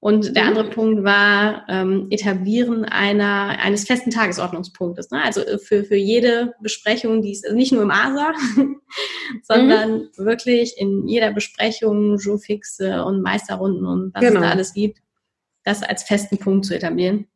Und 0.02 0.34
der 0.36 0.44
mhm. 0.44 0.50
andere 0.50 0.70
Punkt 0.70 1.04
war 1.04 1.66
ähm, 1.68 2.08
Etablieren 2.10 2.86
einer, 2.86 3.60
eines 3.60 3.86
festen 3.86 4.12
Tagesordnungspunktes. 4.12 5.12
Ne? 5.12 5.22
Also 5.22 5.42
äh, 5.42 5.60
für, 5.60 5.84
für 5.84 5.98
jede 5.98 6.54
Besprechung, 6.62 7.22
die 7.22 7.32
ist 7.32 7.46
also 7.46 7.58
nicht 7.58 7.74
nur 7.74 7.84
im 7.84 7.92
ASA, 7.92 8.34
sondern 9.44 9.92
mhm. 9.92 10.10
wirklich 10.18 10.76
in 10.78 11.06
jeder 11.08 11.34
Besprechung, 11.34 12.18
Jourfixe 12.18 13.04
und 13.04 13.22
Meisterrunden 13.22 13.86
und 13.86 14.14
was 14.14 14.22
genau. 14.22 14.40
es 14.40 14.46
da 14.46 14.52
alles 14.52 14.74
gibt, 14.74 15.00
das 15.66 15.84
als 15.84 16.04
festen 16.04 16.38
Punkt 16.38 16.66
zu 16.66 16.76
etablieren. 16.76 17.28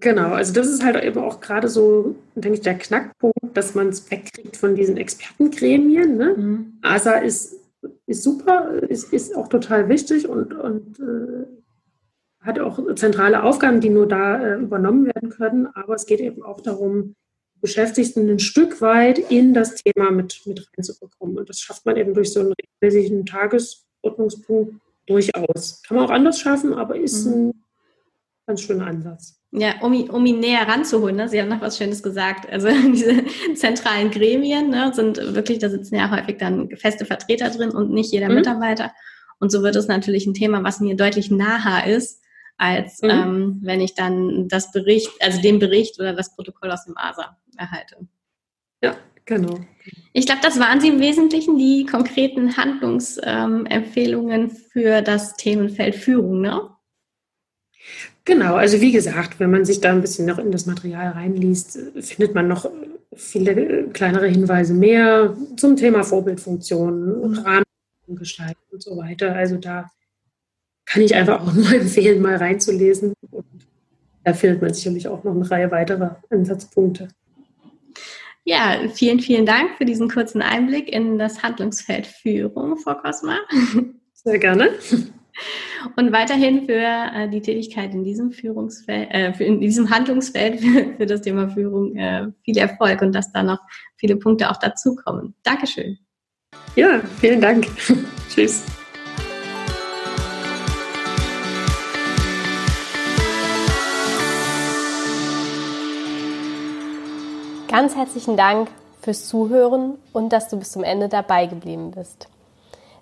Genau, 0.00 0.32
also 0.32 0.52
das 0.52 0.66
ist 0.66 0.82
halt 0.82 1.02
eben 1.02 1.20
auch 1.20 1.40
gerade 1.40 1.68
so, 1.68 2.16
denke 2.34 2.58
ich, 2.58 2.62
der 2.62 2.76
Knackpunkt, 2.76 3.38
dass 3.54 3.76
man 3.76 3.88
es 3.88 4.10
wegkriegt 4.10 4.56
von 4.56 4.74
diesen 4.74 4.96
Expertengremien. 4.96 6.16
Ne? 6.16 6.34
Mhm. 6.36 6.78
ASA 6.82 7.14
ist, 7.18 7.54
ist 8.06 8.22
super, 8.22 8.82
ist, 8.88 9.12
ist 9.12 9.36
auch 9.36 9.48
total 9.48 9.88
wichtig 9.88 10.28
und, 10.28 10.54
und 10.54 10.98
äh, 11.00 11.46
hat 12.40 12.58
auch 12.58 12.78
zentrale 12.94 13.42
Aufgaben, 13.42 13.80
die 13.80 13.90
nur 13.90 14.06
da 14.06 14.38
äh, 14.38 14.54
übernommen 14.56 15.06
werden 15.06 15.30
können. 15.30 15.66
Aber 15.68 15.94
es 15.94 16.06
geht 16.06 16.20
eben 16.20 16.42
auch 16.42 16.60
darum, 16.60 17.14
Beschäftigten 17.60 18.28
ein 18.28 18.40
Stück 18.40 18.82
weit 18.82 19.18
in 19.18 19.54
das 19.54 19.76
Thema 19.76 20.10
mit, 20.10 20.42
mit 20.44 20.68
reinzubekommen. 20.76 21.38
Und 21.38 21.48
das 21.48 21.60
schafft 21.60 21.86
man 21.86 21.96
eben 21.96 22.12
durch 22.12 22.30
so 22.30 22.40
einen 22.40 22.52
regelmäßigen 22.52 23.24
Tagesordnungspunkt 23.24 24.74
durchaus. 25.06 25.82
Kann 25.82 25.96
man 25.96 26.04
auch 26.06 26.10
anders 26.10 26.38
schaffen, 26.38 26.74
aber 26.74 26.96
ist 26.96 27.24
mhm. 27.24 27.32
ein 27.32 27.64
ganz 28.46 28.60
schöner 28.60 28.86
Ansatz. 28.86 29.40
Ja, 29.56 29.80
um, 29.82 30.10
um 30.10 30.26
ihn 30.26 30.40
näher 30.40 30.66
ranzuholen, 30.66 31.14
ne? 31.14 31.28
Sie 31.28 31.40
haben 31.40 31.48
noch 31.48 31.60
was 31.60 31.78
Schönes 31.78 32.02
gesagt. 32.02 32.50
Also 32.50 32.68
diese 32.92 33.24
zentralen 33.54 34.10
Gremien 34.10 34.70
ne, 34.70 34.92
sind 34.92 35.16
wirklich, 35.16 35.60
da 35.60 35.70
sitzen 35.70 35.94
ja 35.94 36.10
häufig 36.10 36.38
dann 36.38 36.70
feste 36.70 37.06
Vertreter 37.06 37.50
drin 37.50 37.70
und 37.70 37.92
nicht 37.92 38.12
jeder 38.12 38.28
mhm. 38.28 38.34
Mitarbeiter. 38.34 38.92
Und 39.38 39.52
so 39.52 39.62
wird 39.62 39.76
es 39.76 39.86
natürlich 39.86 40.26
ein 40.26 40.34
Thema, 40.34 40.64
was 40.64 40.80
mir 40.80 40.96
deutlich 40.96 41.30
naher 41.30 41.86
ist, 41.86 42.20
als 42.56 43.00
mhm. 43.00 43.10
ähm, 43.10 43.60
wenn 43.62 43.80
ich 43.80 43.94
dann 43.94 44.48
das 44.48 44.72
Bericht, 44.72 45.10
also 45.20 45.40
den 45.40 45.60
Bericht 45.60 46.00
oder 46.00 46.14
das 46.14 46.34
Protokoll 46.34 46.72
aus 46.72 46.84
dem 46.84 46.96
ASA 46.96 47.36
erhalte. 47.56 47.98
Ja, 48.82 48.96
genau. 49.24 49.60
Ich 50.12 50.26
glaube, 50.26 50.40
das 50.42 50.58
waren 50.58 50.80
sie 50.80 50.88
im 50.88 50.98
Wesentlichen, 50.98 51.58
die 51.58 51.86
konkreten 51.86 52.56
Handlungsempfehlungen 52.56 54.42
ähm, 54.42 54.50
für 54.50 55.00
das 55.00 55.36
Themenfeld 55.36 55.94
Führung, 55.94 56.40
ne? 56.40 56.73
Genau, 58.24 58.54
also 58.54 58.80
wie 58.80 58.92
gesagt, 58.92 59.38
wenn 59.38 59.50
man 59.50 59.66
sich 59.66 59.80
da 59.80 59.90
ein 59.90 60.00
bisschen 60.00 60.26
noch 60.26 60.38
in 60.38 60.50
das 60.50 60.64
Material 60.64 61.12
reinliest, 61.12 61.78
findet 62.00 62.34
man 62.34 62.48
noch 62.48 62.70
viele 63.14 63.88
kleinere 63.88 64.26
Hinweise 64.26 64.72
mehr 64.72 65.36
zum 65.56 65.76
Thema 65.76 66.02
Vorbildfunktion, 66.04 67.32
mhm. 67.32 67.64
Rahmengestaltung 68.08 68.64
und 68.70 68.82
so 68.82 68.96
weiter. 68.96 69.34
Also 69.34 69.56
da 69.56 69.90
kann 70.86 71.02
ich 71.02 71.14
einfach 71.14 71.42
auch 71.42 71.52
nur 71.54 71.70
empfehlen, 71.72 72.22
mal 72.22 72.36
reinzulesen. 72.36 73.12
Und 73.30 73.44
da 74.24 74.32
findet 74.32 74.62
man 74.62 74.72
sicherlich 74.72 75.06
auch 75.06 75.22
noch 75.22 75.34
eine 75.34 75.50
Reihe 75.50 75.70
weiterer 75.70 76.22
Ansatzpunkte. 76.30 77.08
Ja, 78.46 78.88
vielen, 78.92 79.20
vielen 79.20 79.46
Dank 79.46 79.76
für 79.76 79.84
diesen 79.84 80.08
kurzen 80.08 80.42
Einblick 80.42 80.90
in 80.90 81.18
das 81.18 81.42
Handlungsfeld 81.42 82.06
Führung, 82.06 82.76
Frau 82.78 82.94
Kosma. 82.94 83.38
Sehr 84.12 84.38
gerne 84.38 84.70
und 85.96 86.12
weiterhin 86.12 86.66
für 86.66 86.80
äh, 86.80 87.28
die 87.28 87.40
Tätigkeit 87.40 87.92
in 87.92 88.04
diesem 88.04 88.32
Führungsfeld, 88.32 89.10
äh, 89.10 89.32
für, 89.32 89.44
in 89.44 89.60
diesem 89.60 89.90
Handlungsfeld 89.90 90.60
für, 90.64 90.94
für 90.96 91.06
das 91.06 91.22
Thema 91.22 91.48
Führung 91.48 91.96
äh, 91.96 92.26
viel 92.44 92.58
Erfolg 92.58 93.02
und 93.02 93.12
dass 93.12 93.32
da 93.32 93.42
noch 93.42 93.60
viele 93.96 94.16
Punkte 94.16 94.50
auch 94.50 94.56
dazukommen. 94.56 95.34
Dankeschön. 95.42 95.98
Ja, 96.76 97.00
vielen 97.20 97.40
Dank. 97.40 97.66
Tschüss. 98.28 98.64
Ganz 107.68 107.96
herzlichen 107.96 108.36
Dank 108.36 108.68
fürs 109.02 109.26
Zuhören 109.26 109.98
und 110.12 110.32
dass 110.32 110.48
du 110.48 110.56
bis 110.56 110.70
zum 110.70 110.84
Ende 110.84 111.08
dabei 111.08 111.46
geblieben 111.46 111.90
bist. 111.90 112.28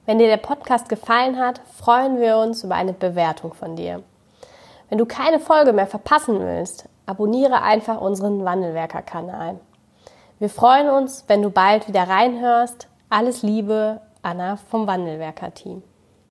Wenn 0.04 0.18
dir 0.18 0.26
der 0.26 0.36
Podcast 0.36 0.88
gefallen 0.88 1.38
hat, 1.38 1.60
freuen 1.76 2.18
wir 2.18 2.36
uns 2.36 2.64
über 2.64 2.74
eine 2.74 2.92
Bewertung 2.92 3.54
von 3.54 3.76
dir. 3.76 4.02
Wenn 4.88 4.98
du 4.98 5.06
keine 5.06 5.38
Folge 5.38 5.72
mehr 5.72 5.86
verpassen 5.86 6.40
willst, 6.40 6.88
abonniere 7.06 7.62
einfach 7.62 8.00
unseren 8.00 8.44
Wandelwerker-Kanal. 8.44 9.60
Wir 10.40 10.48
freuen 10.50 10.90
uns, 10.90 11.24
wenn 11.28 11.40
du 11.40 11.50
bald 11.50 11.86
wieder 11.86 12.08
reinhörst. 12.08 12.88
Alles 13.10 13.42
Liebe, 13.42 14.00
Anna 14.22 14.56
vom 14.56 14.88
Wandelwerker-Team. 14.88 15.84